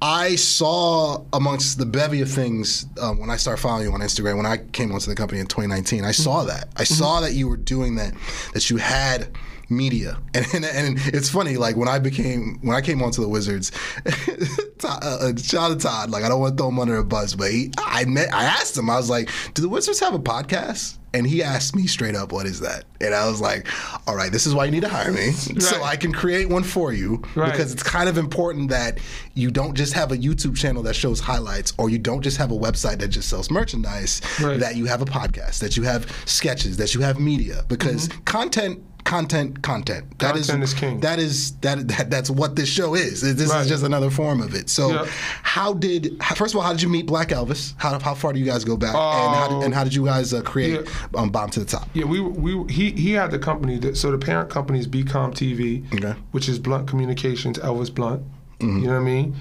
[0.00, 4.36] I saw amongst the bevy of things um, when I started following you on Instagram,
[4.36, 6.68] when I came onto the company in 2019, I saw that.
[6.76, 8.14] I saw that you were doing that,
[8.54, 9.28] that you had
[9.68, 10.18] media.
[10.34, 13.72] And, and and it's funny, like when I became when I came onto the Wizards,
[14.78, 16.10] Todd, uh, shout out to Todd.
[16.10, 18.44] Like I don't want to throw him under a bus, but he, I met I
[18.44, 21.86] asked him, I was like, "Do the Wizards have a podcast?" And he asked me
[21.88, 23.66] straight up, "What is that?" And I was like,
[24.06, 26.62] "All right, this is why you need to hire me, so I can create one
[26.62, 27.50] for you, Right.
[27.50, 28.98] because it's kind of important that
[29.34, 32.50] you don't just have a YouTube channel that shows highlights, or you don't just have
[32.50, 34.20] a website that just sells merchandise.
[34.42, 34.58] Right.
[34.60, 38.84] That you have a podcast, that you have sketches, that you have media, because content."
[39.04, 40.18] Content, content.
[40.18, 40.42] That Mm-hmm.
[40.42, 41.00] Content is king.
[41.00, 43.22] That is that, that that's what this show is.
[43.22, 43.62] This Right.
[43.62, 44.68] is just another form of it.
[44.68, 45.06] So, Yeah.
[45.42, 47.72] how did how- first of all, how did you meet Black Elvis?
[47.78, 48.94] How, how far do you guys go back?
[48.94, 51.88] and, how did, and how did you guys uh, create um, Bottom to the Top?
[51.94, 53.78] Yeah, we we he he had the company.
[53.78, 56.14] That, so the parent company is BCom TV, Okay.
[56.32, 58.20] which is Blunt Communications, Elvis Blunt.
[58.60, 59.36] You know what I mean?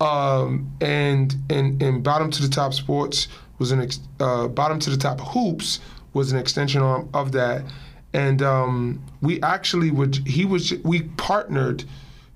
[0.00, 3.28] Um, and and and Bottom to the Top Sports
[3.58, 5.80] was an ex, uh, Bottom to the Top Hoops
[6.12, 7.64] was an extension arm of that,
[8.12, 11.84] and um, we actually would he was we partnered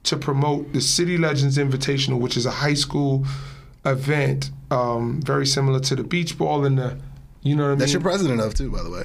[0.04, 3.26] to promote the City Legends Invitational, which is a high school
[3.84, 6.98] event, um, very similar to the beach ball and the.
[7.40, 7.78] You know what I mean?
[7.78, 9.04] That's your president of too, by the way.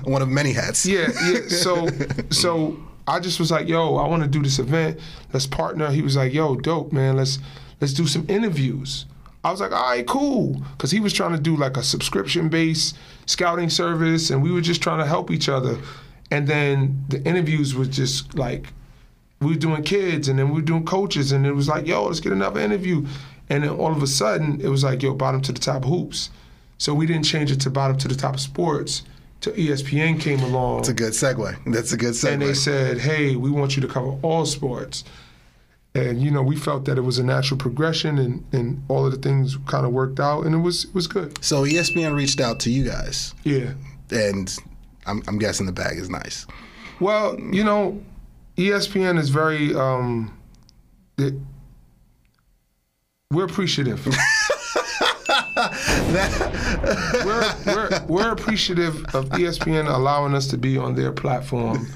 [0.10, 0.86] One of many hats.
[0.86, 1.40] Yeah, yeah.
[1.48, 1.86] So,
[2.30, 4.98] so I just was like, "Yo, I want to do this event.
[5.34, 7.18] Let's partner." He was like, "Yo, dope, man.
[7.18, 7.38] Let's
[7.80, 9.06] let's do some interviews."
[9.44, 12.96] I was like, "All right, cool," because he was trying to do like a subscription-based
[13.26, 15.78] scouting service, and we were just trying to help each other.
[16.30, 18.72] And then the interviews were just like
[19.40, 22.06] we were doing kids, and then we were doing coaches, and it was like, "Yo,
[22.06, 23.06] let's get another interview."
[23.48, 26.30] And then all of a sudden, it was like, "Yo, bottom to the top hoops."
[26.76, 29.02] So we didn't change it to bottom to the top of sports.
[29.40, 31.72] Till ESPN came along That's a good segue.
[31.72, 32.32] That's a good segue.
[32.32, 35.04] and they said, "Hey, we want you to cover all sports."
[35.94, 39.12] And you know, we felt that it was a natural progression, and, and all of
[39.12, 41.42] the things kind of worked out, and it was it was good.
[41.44, 43.72] so ESPN reached out to you guys, Yeah.
[44.10, 44.54] and
[45.06, 46.46] I'm, I'm guessing the bag is nice.
[47.00, 48.00] Well, you know,
[48.56, 49.74] ESPN is very.
[49.74, 50.36] Um,
[51.16, 51.34] it,
[53.32, 54.06] we're appreciative.
[57.24, 61.86] we're, we're, we're appreciative of ESPN allowing us to be on their platform,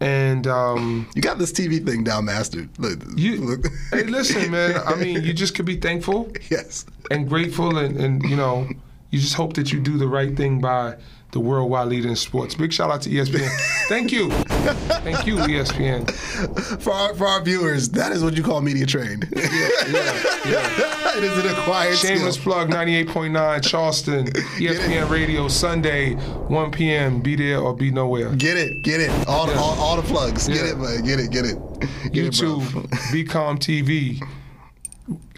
[0.00, 2.68] and um, You got this TV thing down mastered.
[2.78, 3.66] Look, You, look.
[3.90, 4.80] hey, listen, man.
[4.86, 6.86] I mean, you just could be thankful yes.
[7.10, 8.68] and grateful, and, and you know,
[9.10, 10.96] you just hope that you do the right thing by
[11.32, 12.54] the worldwide leader in sports.
[12.54, 13.48] Big shout out to ESPN.
[13.88, 14.30] Thank you,
[15.02, 16.10] thank you, ESPN.
[16.82, 19.28] For our, for our viewers, that is what you call media trained.
[19.34, 19.42] Yeah,
[20.46, 21.16] yeah.
[21.16, 22.52] it is an acquired Shameless skill.
[22.54, 27.20] plug, 98.9 Charleston, ESPN Radio, Sunday, 1 p.m.
[27.20, 28.34] Be there or be nowhere.
[28.34, 29.10] Get it, get it.
[29.28, 29.58] All, the, Yeah.
[29.60, 30.48] all, all the plugs.
[30.48, 31.04] Get it, man.
[31.04, 31.56] Get it, get it.
[32.12, 32.32] Get it.
[32.32, 32.62] YouTube,
[33.12, 34.20] BCom TV.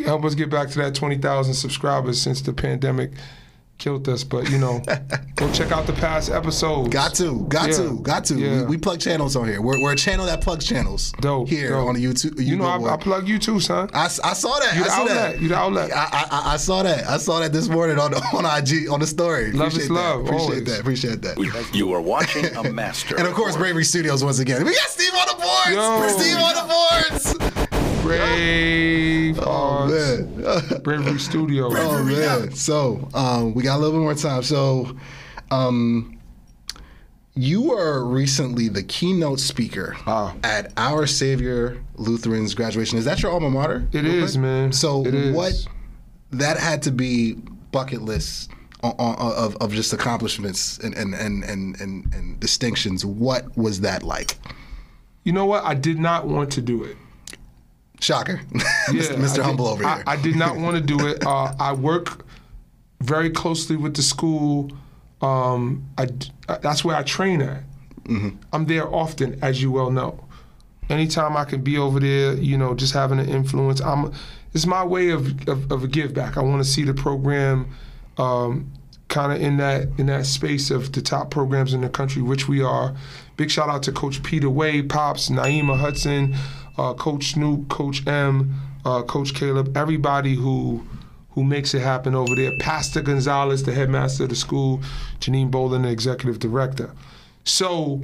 [0.05, 3.13] Help us get back to that 20,000 subscribers since the pandemic
[3.79, 4.23] killed us.
[4.25, 4.81] But, you know,
[5.37, 6.89] go check out the past episodes.
[6.91, 7.77] Got to, got Yeah.
[7.79, 8.39] to, got to.
[8.39, 8.61] Yeah.
[8.63, 9.61] We, we plug channels on here.
[9.61, 11.13] We're, we're a channel that plugs channels.
[11.21, 11.89] Dope, Here dope.
[11.89, 12.45] on the YouTube.
[12.45, 13.91] You know, I, I plug you too, son.
[13.93, 14.75] I, I saw that.
[14.77, 15.17] You I the see outlet.
[15.33, 15.41] that.
[15.41, 15.93] You the outlet.
[15.93, 17.07] I, I, I- I saw that.
[17.09, 19.53] I saw that this morning on on IG on the story.
[19.53, 19.95] Love is Appreciate that.
[19.95, 20.65] love, Appreciate always.
[20.65, 20.81] that.
[20.81, 21.71] Appreciate that.
[21.75, 23.17] You are watching a master.
[23.23, 24.65] And of course, Bravery Studios once again.
[24.65, 25.71] We got Steve on the boards.
[25.71, 26.19] Yo.
[26.19, 27.62] Steve on the boards.
[28.03, 30.21] Brave Oh Hearts,
[30.71, 30.83] man.
[30.83, 31.69] Bravery Studio.
[31.71, 32.53] Oh man.
[32.53, 34.43] So um, we got a little bit more time.
[34.43, 34.97] So
[35.51, 36.19] um,
[37.35, 40.35] you were recently the keynote speaker Ah.
[40.43, 42.99] at Our Savior Lutheran's graduation.
[42.99, 43.87] Is that your alma mater?
[43.93, 44.43] It real is, quick?
[44.43, 44.73] man.
[44.73, 45.35] So It is.
[45.35, 45.53] what?
[46.33, 47.35] That had to be
[47.71, 48.51] bucket list
[48.83, 53.05] on, on, of of just accomplishments and and, and, and, and and distinctions.
[53.07, 54.37] What was that like?
[55.25, 55.63] You know what?
[55.65, 56.97] I did not want to do it.
[58.03, 59.31] Shocker, Yeah, Mr.
[59.31, 60.03] I did- Humble over here.
[60.07, 61.25] I did not want to do it.
[61.27, 62.27] Uh, I work
[63.01, 64.71] very closely with the school.
[65.21, 66.31] Um, I d
[66.63, 67.63] that's where I train at.
[68.05, 68.31] Mm-hmm.
[68.53, 70.25] I'm there often, as you well know.
[70.91, 73.81] Anytime I can be over there, you know, just having an influence.
[73.81, 74.13] I'm.
[74.53, 76.37] It's my way of of, of a give back.
[76.37, 77.73] I want to see the program.
[78.19, 78.73] Um,
[79.09, 82.49] kind of in that in that space of the top programs in the country, which
[82.49, 82.95] we are.
[83.37, 86.35] Big shout out to Coach Peter Way, Pops, Naima Hudson,
[86.79, 88.55] uh, Coach Snoop, Coach M,
[88.85, 90.85] uh, Coach Caleb, everybody who
[91.31, 92.51] who makes it happen over there.
[92.59, 94.81] Pastor Gonzalez, the headmaster of the school,
[95.21, 96.91] Janine Bolin, the executive director.
[97.45, 98.03] So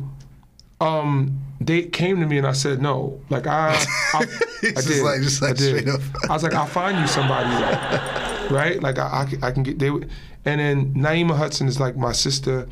[0.81, 3.21] Um, they came to me and I said no.
[3.31, 3.75] Like I,
[4.15, 4.19] I,
[4.63, 5.03] I Just did.
[5.05, 5.79] like- just like I did.
[5.81, 6.01] straight up.
[6.31, 8.83] I was like, I'll find you somebody, like, right?
[8.83, 9.79] Like I, I, can- I can get.
[9.79, 10.07] They, and
[10.45, 12.67] then Naima Hudson is like my sister.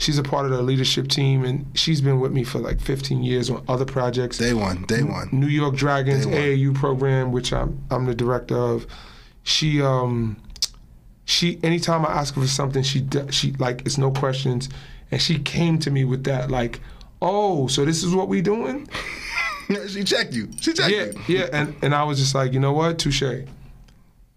[0.00, 3.22] She's a part of the leadership team, and she's been with me for like 15
[3.22, 4.38] years on other projects.
[4.38, 5.28] Day one, day one.
[5.30, 6.24] New York Dragons.
[6.26, 8.86] AAU program, which I'm I'm the director of.
[9.42, 10.36] She um
[11.26, 14.70] she anytime I ask her for something, she she like it's no questions,
[15.10, 16.80] and she came to me with that like,
[17.20, 18.88] oh, so this is what we doing?
[19.86, 20.48] she checked you.
[20.62, 21.38] She checked Yeah, you.
[21.40, 23.22] yeah, and and I was just like, you know what, touche.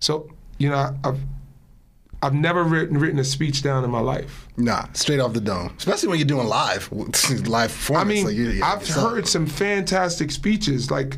[0.01, 1.19] So you know, I- I've
[2.23, 4.47] I've never written written a speech down in my life.
[4.55, 5.73] Nah, straight off the dome.
[5.77, 6.89] Especially when you're doing live,
[7.45, 7.89] live performance.
[7.89, 10.89] I mean, like you- you- I've heard some fantastic speeches.
[10.89, 11.17] Like,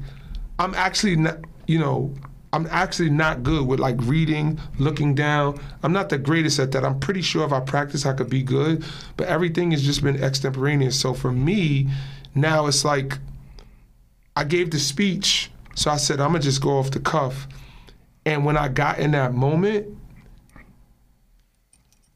[0.58, 1.38] I'm actually not,
[1.68, 2.12] you know,
[2.54, 5.60] I'm actually not good with like reading, looking down.
[5.84, 6.84] I'm not the greatest at that.
[6.84, 8.84] I'm pretty sure if I practice, I could be good.
[9.16, 11.00] But everything has just been extemporaneous.
[11.00, 11.88] So for me,
[12.34, 13.20] now it's like
[14.36, 17.48] I gave the speech, so I said I'm gonna just go off the cuff.
[18.26, 19.86] And when I got in that moment,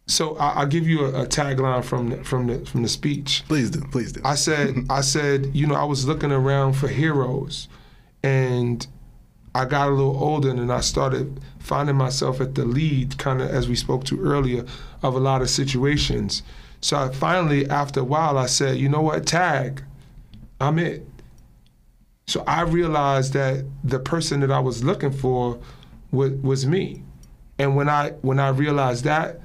[0.10, 3.44] so I, I'll give you a, a tagline from the, from the from the speech.
[3.48, 4.22] Please do, please do.
[4.26, 7.68] I said, I said, you know, I was looking around for heroes,
[8.24, 8.86] and
[9.54, 13.50] I got a little older, and I started finding myself at the lead, kind of
[13.50, 14.66] as we spoke to earlier,
[15.04, 16.42] of a lot of situations.
[16.82, 19.84] So I finally, after a while, I said, you know what, tag,
[20.60, 21.06] I'm it.
[22.26, 25.60] So I realized that the person that I was looking for
[26.12, 27.04] was, was me,
[27.60, 29.42] and when I when I realized that,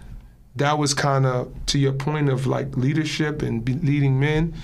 [0.57, 4.55] that was kind of to your point of like leadership and leading men.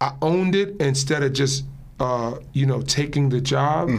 [0.00, 1.64] I owned it instead of just
[2.00, 3.90] uh, you know taking the job.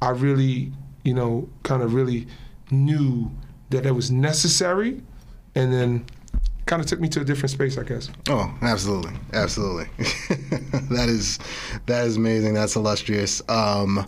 [0.00, 0.72] I really
[1.04, 2.26] you know kind of really
[2.70, 3.30] knew
[3.70, 5.02] that it was necessary,
[5.54, 6.04] and then
[6.66, 8.10] kind of took me to a different space, I guess.
[8.28, 9.86] Oh, absolutely, absolutely.
[10.90, 11.38] that is
[11.86, 12.54] that is amazing.
[12.54, 13.42] That's illustrious.
[13.48, 14.04] Um,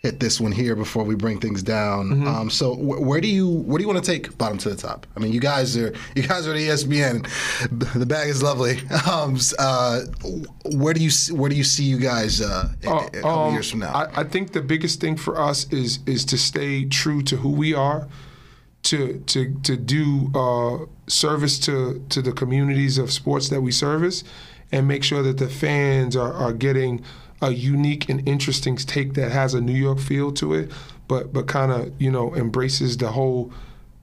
[0.00, 2.06] hit this one here before we bring things down.
[2.10, 2.26] Mm-hmm.
[2.28, 4.76] Um, so wh- where do you where do you want to take bottom to the
[4.76, 5.06] top?
[5.16, 7.26] I mean, you guys are you guys are at ESPN.
[7.98, 8.78] The bag is lovely.
[9.10, 10.00] Um, uh,
[10.76, 13.30] where do you where do you see you guys uh, in- Uh, in a couple
[13.30, 13.92] um, years from now?
[13.92, 17.50] I, I think the biggest thing for us is is to stay true to who
[17.50, 18.06] we are,
[18.84, 24.22] to to to do uh, service to to the communities of sports that we service,
[24.70, 27.02] and make sure that the fans are, are getting
[27.40, 30.70] a unique and interesting take that has a New York feel to it,
[31.06, 33.52] but but kind of you know embraces the whole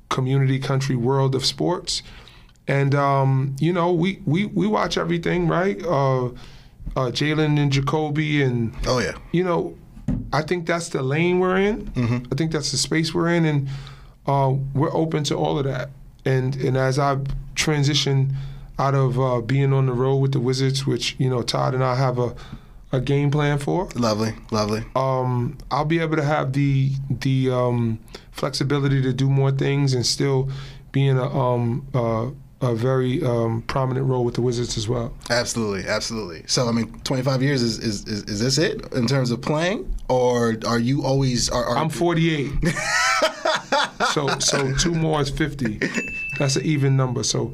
[0.09, 2.01] community, country, world of sports.
[2.67, 5.81] And um, you know, we, we we watch everything, right?
[5.83, 6.27] Uh,
[6.95, 9.15] uh, Jalen and Jacoby, and oh yeah.
[9.31, 9.75] you know,
[10.33, 11.91] I think that's the lane we're in.
[12.31, 13.69] I think that's the space we're in, and
[14.25, 15.89] uh, we're open to all of that.
[16.23, 17.19] And and as I
[17.53, 18.35] transition
[18.79, 21.83] out of uh, being on the road with the Wizards, which you know Todd and
[21.83, 22.35] I have a
[22.95, 24.83] a game plan for, Lovely, lovely.
[24.95, 27.99] um, I'll be able to have the the um,
[28.31, 30.49] flexibility to do more things and still
[30.91, 32.27] be in a um, uh,
[32.61, 35.13] a very um, prominent role with the Wizards as well.
[35.29, 36.43] Absolutely, absolutely.
[36.47, 39.93] So I mean, 25 years is is, is, is this it in terms of playing,
[40.09, 41.49] or are you always?
[41.49, 42.51] Are, are I'm 48.
[44.13, 45.79] so so two more is 50.
[46.39, 47.23] That's an even number.
[47.23, 47.53] So,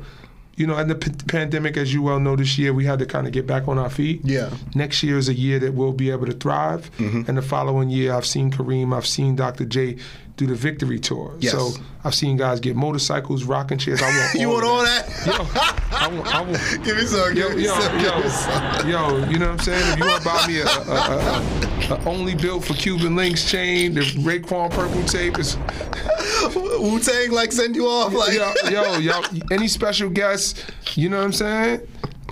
[0.62, 3.06] you know, in the p- pandemic, as you well know, this year we had to
[3.08, 4.22] kind of get back on our feet.
[4.24, 4.42] Yeah.
[4.52, 4.80] Mm-hmm.
[4.80, 6.92] Next year is a year that we'll be able to thrive.
[7.00, 9.66] And the following year, I've seen Kareem, I've seen Dr.
[9.66, 9.98] J
[10.38, 11.36] do the victory tour.
[11.40, 11.54] Yes.
[11.54, 11.72] So
[12.04, 14.02] I've seen guys get motorcycles, rocking chairs.
[14.02, 15.08] I want you all want all that.
[15.08, 15.28] that?
[15.28, 17.36] Yo, I want, I want, Give me some.
[17.36, 17.98] Yo, Give me yo, some.
[18.00, 18.90] Give me some.
[18.90, 19.94] yo, yo, you know what I'm saying?
[19.94, 23.16] If you want to buy me a, a, a, a, a only built for Cuban
[23.16, 25.58] links chain, the Raekwon purple tape is,
[26.56, 28.34] Wu Tang like send you off like.
[28.34, 29.22] yo, yo, yo,
[29.52, 30.64] any special guests,
[30.96, 31.88] you know what I'm saying?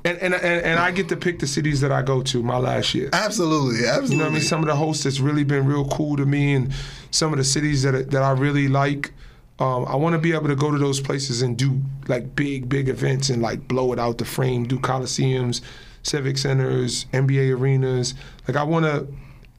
[0.06, 2.58] And, and, and, and I get to pick the cities that I go to my
[2.58, 3.10] last year.
[3.12, 4.12] Absolutely, absolutely.
[4.12, 4.44] You know what I mean?
[4.44, 6.74] Some of the hosts that's really been real cool to me, and
[7.12, 9.12] some of the cities that that I really like.
[9.60, 12.70] Um, I want to be able to go to those places and do like big,
[12.70, 14.66] big events and like blow it out the frame.
[14.66, 15.60] Do coliseums,
[16.02, 18.14] civic centers, NBA arenas.
[18.48, 19.08] Like I want to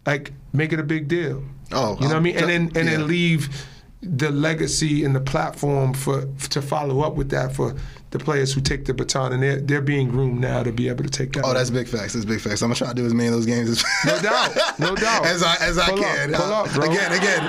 [0.07, 1.45] like make it a big deal.
[1.73, 2.37] Oh, you know what I mean?
[2.39, 2.85] And then and yeah.
[2.85, 3.67] then leave
[4.03, 7.75] the legacy and the platform for to follow up with that for
[8.11, 11.05] the players who take the baton, and they're they're being groomed now to be able
[11.05, 11.45] to take that.
[11.45, 12.15] Oh, that's big facts.
[12.15, 12.63] That's big facts.
[12.63, 15.27] I'm gonna try to do as many of those games as No doubt, no doubt.
[15.27, 16.33] as I as I Pull up, can.
[16.33, 16.85] pull Uh, up, bro.
[16.91, 17.43] Again, again.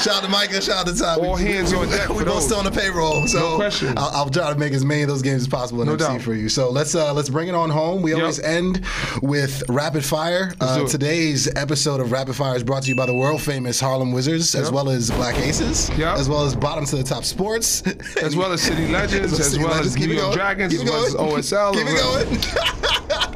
[0.00, 0.60] Shout out to Micah.
[0.62, 1.20] Shout out to Tom.
[1.20, 3.92] All hands we, on deck We for both still on the payroll, so No question.
[3.98, 6.04] I'll, I'll try to make as many of those games as possible in No MC
[6.06, 6.22] doubt.
[6.22, 6.48] for you.
[6.48, 8.02] So let's uh, let's bring it on home.
[8.02, 8.20] We Yep.
[8.20, 8.82] always end
[9.22, 10.54] with rapid fire.
[10.60, 14.12] Uh, today's episode of Rapid Fire is brought to you by the world famous Harlem
[14.12, 16.16] Wizards, as well as Black Aces, Yep.
[16.18, 17.82] as well as Bottom to the Top Sports,
[18.22, 20.34] as well as City Legends, as well as It going.
[20.34, 21.52] Dragons, Keep as well as.
[21.52, 21.74] OSL.
[21.74, 22.42] Keep it going.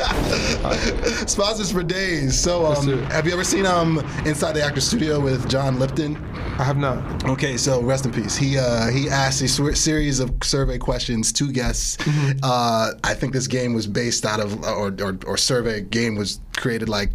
[1.27, 2.39] Sponsors for days.
[2.39, 6.17] So, um, have you ever seen um Inside the Actor Studio with John Lipton?
[6.59, 7.25] I have not.
[7.25, 8.37] Okay, so rest in peace.
[8.37, 11.97] He uh, he asked a series of survey questions to guests.
[11.99, 12.39] Mm-hmm.
[12.43, 16.41] Uh, I think this game was based out of or, or or survey game was
[16.57, 17.11] created like.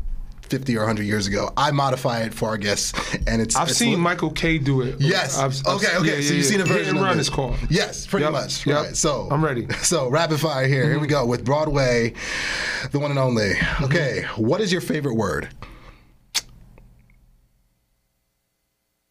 [0.45, 1.51] 50 or 100 years ago.
[1.57, 2.93] I modify it for our guests,
[3.27, 3.55] and it's.
[3.55, 4.95] I've it's seen li- Michael K do it.
[4.99, 5.37] Yes.
[5.37, 5.97] I've- I've- okay.
[5.97, 6.07] Okay.
[6.07, 6.73] yeah, so yeah, you've seen a yeah.
[6.73, 7.57] Hit version and of run is called.
[7.69, 8.65] Yes, pretty Yep, much.
[8.65, 8.77] yep.
[8.77, 8.95] Right.
[8.95, 9.67] So I'm ready.
[9.83, 10.89] So rapid fire here.
[10.89, 12.13] Here we go with Broadway,
[12.91, 13.53] the one and only.
[13.53, 13.83] Mm-hmm.
[13.85, 14.25] Okay.
[14.37, 15.49] What is your favorite word?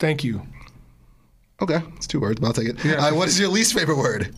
[0.00, 0.42] Thank you.
[1.62, 2.84] Okay, it's two words, but I'll take it.
[2.84, 2.94] Yeah.
[3.06, 4.34] Uh, what is your least favorite word?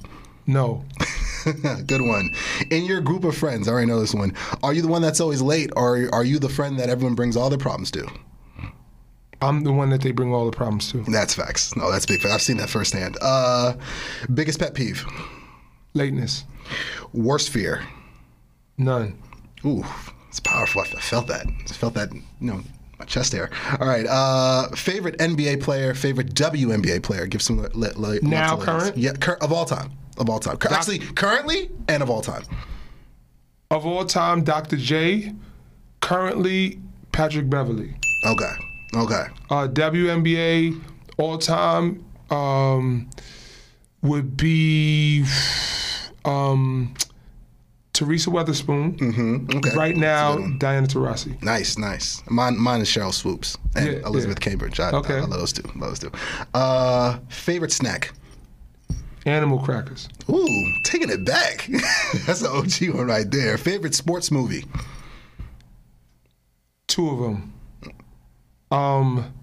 [0.46, 0.84] No.
[1.86, 2.30] Good one.
[2.70, 4.32] In your group of friends, I already know this one.
[4.62, 7.36] Are you the one that's always late, or are you the friend that everyone brings
[7.36, 8.06] all their problems to?
[9.42, 11.02] I'm the one that they bring all the problems to.
[11.04, 11.76] That's facts.
[11.76, 12.24] No, that's big.
[12.24, 13.18] I've seen that firsthand.
[13.20, 13.74] Uh,
[14.32, 15.04] biggest pet peeve.
[15.94, 16.44] Lateness.
[17.12, 17.82] Worst fear.
[18.78, 19.16] None.
[19.64, 19.84] Ooh,
[20.28, 20.82] it's powerful.
[20.82, 21.46] I felt that.
[21.46, 22.12] I felt that.
[22.14, 22.60] You know,
[22.98, 23.50] my chest hair.
[23.80, 24.06] All right.
[24.06, 25.94] Uh, favorite NBA player.
[25.94, 27.26] Favorite WNBA player.
[27.26, 27.58] Give some.
[27.74, 28.82] Li- li- Now love to ladies.
[28.84, 28.96] current?
[28.96, 29.92] Yeah, cur- of all time.
[30.18, 30.56] Of all time.
[30.56, 32.42] Cur- Actually, currently and of all time.
[33.70, 34.76] Of all time, Dr.
[34.76, 35.32] J.
[36.00, 36.78] Currently,
[37.12, 37.96] Patrick Beverley.
[38.24, 38.52] Okay.
[38.94, 39.24] Okay.
[39.50, 40.80] Uh, WNBA
[41.18, 43.10] all time um,
[44.02, 45.24] would be
[46.24, 46.94] um,
[47.92, 48.96] Teresa Weatherspoon.
[48.98, 49.56] Mm-hmm.
[49.58, 49.76] Okay.
[49.76, 51.42] Right now, Diana Taurasi.
[51.42, 52.22] Nice, nice.
[52.30, 54.40] Mine, mine is Sheryl Swoopes and Yeah, Elizabeth.
[54.40, 54.78] Cambage.
[54.80, 55.16] I, Okay.
[55.16, 55.62] I, love those two.
[55.76, 56.12] Love those two.
[56.54, 58.12] Uh, favorite snack.
[59.26, 60.08] Animal crackers.
[60.30, 61.68] Ooh, taking it back.
[62.26, 63.58] That's an OG one right there.
[63.58, 64.64] Favorite sports movie.
[66.86, 67.52] Two of them.
[68.70, 69.34] Um,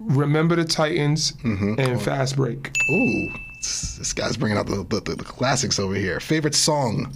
[0.00, 2.72] Remember the Titans and Fast Break.
[2.90, 3.28] Ooh,
[3.58, 6.20] this this guy's bringing out the, the, the classics over here.
[6.20, 7.12] Favorite song.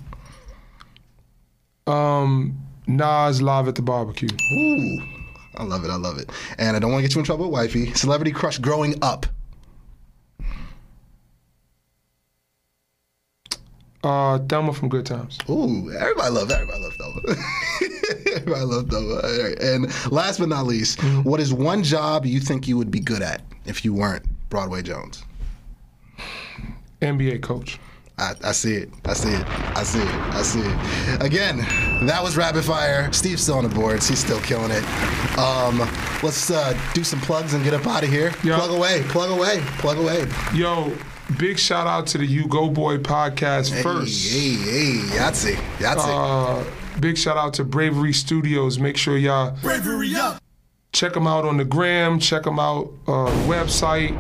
[1.87, 4.29] Um, Nas live at the barbecue.
[4.29, 5.03] Ooh,
[5.57, 5.91] I love it.
[5.91, 6.31] I love it.
[6.59, 7.93] And I don't want to get you in trouble with wifey.
[7.95, 9.25] Celebrity crush growing up.
[14.05, 15.39] Uh, Thelma from Good Times.
[15.49, 17.21] Ooh, everybody love everybody love Thelma.
[18.37, 19.15] everybody love Thelma.
[19.15, 19.59] Right.
[19.63, 23.23] And last but not least, what is one job you think you would be good
[23.23, 25.25] at if you weren't Broadway Jones?
[27.01, 27.81] NBA coach.
[28.19, 28.91] I, I see it.
[29.07, 29.45] I see it.
[29.49, 30.09] I see it.
[30.09, 31.23] I see it.
[31.23, 31.57] Again,
[32.07, 33.11] that was rapid fire.
[33.11, 34.07] Steve's still on the boards.
[34.07, 34.85] He's still killing it.
[35.39, 35.79] Um,
[36.23, 38.33] let's uh, do some plugs and get up out of here.
[38.45, 38.57] Yeah.
[38.57, 39.03] Plug away.
[39.09, 39.61] Plug away.
[39.79, 40.27] Plug away.
[40.55, 40.93] Yo,
[41.39, 44.33] big shout out to the U-Goboy podcast first.
[44.33, 45.55] Hey, hey, hey, Yahtzee.
[45.79, 46.65] Yahtzee.
[46.67, 48.79] Uh, big shout out to Bravery Studios.
[48.79, 50.43] Make sure y'all Bravery up.
[50.93, 52.19] check them out on the gram.
[52.19, 54.11] Check them out uh, the website.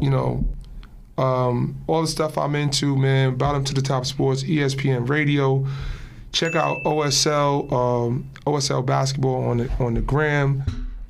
[0.00, 0.44] You know,
[1.22, 3.34] um, all the stuff I'm into, man.
[3.36, 5.66] Bottom to the top sports, ESPN Radio.
[6.30, 10.62] Check out OSL um, OSL basketball on the on the gram.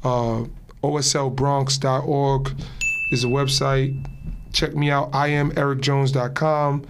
[0.02, 0.44] Uh,
[0.82, 2.52] OSLBronx.org
[3.12, 4.06] is a website.
[4.52, 5.10] Check me out.
[5.12, 6.86] I am ericjones.com.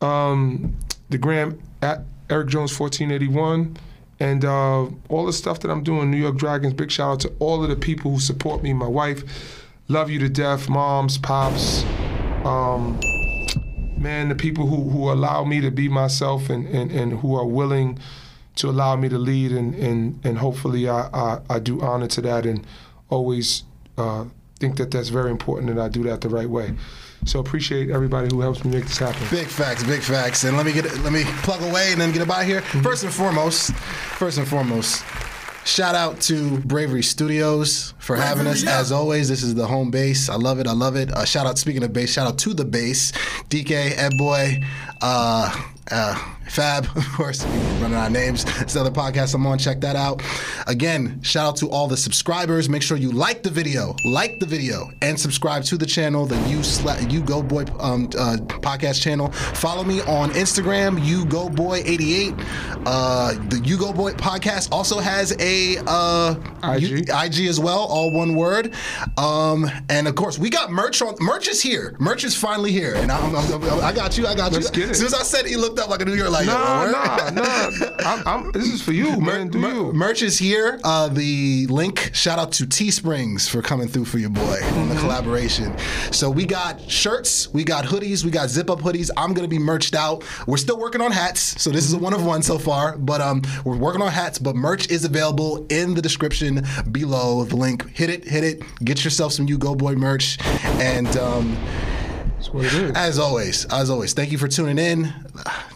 [0.00, 0.76] Um,
[1.08, 3.76] the gram at Eric Jones 1481.
[4.20, 7.32] And uh, all the stuff that I'm doing, New York Dragons, big shout out to
[7.38, 8.72] all of the people who support me.
[8.74, 11.84] My wife, love you to death, moms, pops,
[12.44, 13.00] um,
[13.96, 17.46] man, the people who, who allow me to be myself and, and, and who are
[17.46, 17.98] willing
[18.56, 19.52] to allow me to lead.
[19.52, 22.66] And, and, and hopefully I, I, I do honor to that and
[23.08, 23.64] always
[23.96, 24.26] uh,
[24.60, 26.74] think that that's very important and I do that the right way.
[27.24, 29.26] So appreciate everybody who helps me make this happen.
[29.30, 30.44] Big facts, big facts.
[30.44, 32.60] And let me get let me plug away and then get up out here.
[32.60, 32.82] Mm-hmm.
[32.82, 35.04] First and foremost, first and foremost,
[35.64, 38.66] shout out to Bravery Studios for having us.
[38.66, 40.28] As always, this is the home base.
[40.28, 40.66] I love it.
[40.66, 41.10] I love it.
[41.12, 41.58] Uh, shout out.
[41.58, 43.12] Speaking of base, shout out to the base,
[43.48, 44.62] DK, Ed Boy,
[45.02, 45.54] uh,
[45.90, 46.14] uh,
[46.48, 47.44] Fab, of course.
[47.80, 48.44] Running out of names.
[48.60, 49.58] It's the other podcast I'm on.
[49.58, 50.22] Check that out.
[50.66, 52.68] Again, shout out to all the subscribers.
[52.68, 56.36] Make sure you like the video, like the video, and subscribe to the channel, the
[56.48, 59.30] You Sla- U-Goboy um, uh, podcast channel.
[59.30, 62.34] Follow me on Instagram, U-Goboy 88.
[62.84, 66.34] Uh, the U-Goboy podcast also has a uh,
[66.74, 66.82] IG.
[66.82, 68.74] you- IG as well, all one word.
[69.16, 71.14] Um, and of course, we got merch on.
[71.20, 71.96] Merch is here.
[72.00, 74.26] Merch is finally here, and I'm, I'm, I'm- i got you.
[74.26, 74.84] I got Let's you.
[74.84, 76.46] As soon as I said, it, he looked up like a New York like.
[76.46, 77.70] Nah, nah, nah.
[78.00, 79.48] I'm, I'm, this is for you, man.
[79.48, 79.92] Do Mer- you?
[79.92, 80.80] Merch is here.
[80.84, 82.10] Uh, the link.
[82.12, 84.88] Shout out to Teesprings for coming through for your boy on Mm-hmm.
[84.94, 85.76] the collaboration.
[86.12, 89.10] So we got shirts, we got hoodies, we got zip up hoodies.
[89.16, 90.24] I'm gonna be merched out.
[90.46, 92.96] We're still working on hats, so this is a one of one so far.
[92.96, 94.38] But um, we're working on hats.
[94.38, 97.44] But merch is available in the description below.
[97.44, 97.88] The link.
[97.90, 98.62] Hit it, hit it.
[98.84, 100.38] Get yourself some U-Goboy merch,
[100.80, 101.56] and um.
[102.40, 102.92] That's what it is.
[102.92, 105.12] As always, as always, thank you for tuning in.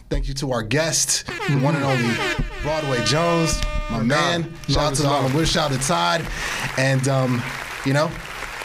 [0.08, 2.14] Thank you to our guest, the one and only
[2.62, 3.60] Broadway Jones,
[3.90, 4.42] my man.
[4.42, 4.72] God.
[4.72, 5.06] Shout out to.
[5.06, 6.26] Harlem Wish, shout out to Todd.
[6.78, 7.42] And, um,
[7.84, 8.10] you know,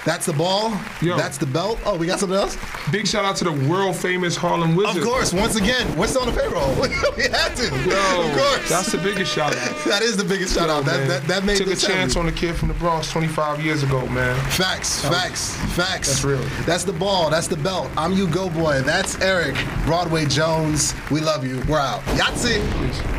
[0.05, 0.71] that's the ball.
[1.01, 1.17] Yo.
[1.17, 1.79] That's the belt.
[1.85, 2.57] Oh, we got something else?
[2.91, 4.97] Big shout out to the world famous Harlem Wizards.
[4.97, 6.73] Of course, once again, we're still on the payroll.
[7.17, 7.63] we had to.
[7.89, 8.69] Yo, of course.
[8.69, 9.75] That's the biggest shout out.
[9.85, 10.85] that is the biggest shout out.
[10.85, 13.83] That, that, that made Took a chance on the kid from the Bronx 25 years
[13.83, 14.35] ago, man.
[14.51, 16.07] Facts, facts, facts.
[16.07, 16.41] that's real.
[16.65, 17.29] That's the ball.
[17.29, 17.89] That's the belt.
[17.97, 18.81] I'm you, go boy.
[18.81, 20.93] That's Eric Broadway Jones.
[21.11, 21.61] We love you.
[21.67, 22.01] We're out.
[22.15, 23.18] Yahtzee.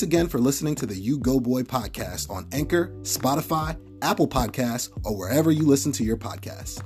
[0.00, 5.50] Thanks again for listening to the U-Goboy podcast on Anchor, Spotify, Apple Podcasts, or wherever
[5.50, 6.80] you listen to your podcasts.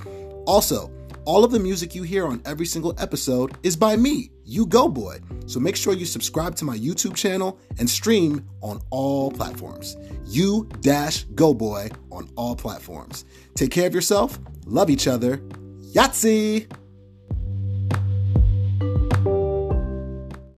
[0.48, 0.90] Also,
[1.24, 5.20] all of the music you hear on every single episode is by me, U-Goboy.
[5.48, 9.96] So make sure you subscribe to my YouTube channel and stream on all platforms.
[10.26, 13.26] You dash Go Boy on all platforms.
[13.54, 15.36] Take care of yourself, love each other.
[15.92, 16.68] Yahtzee!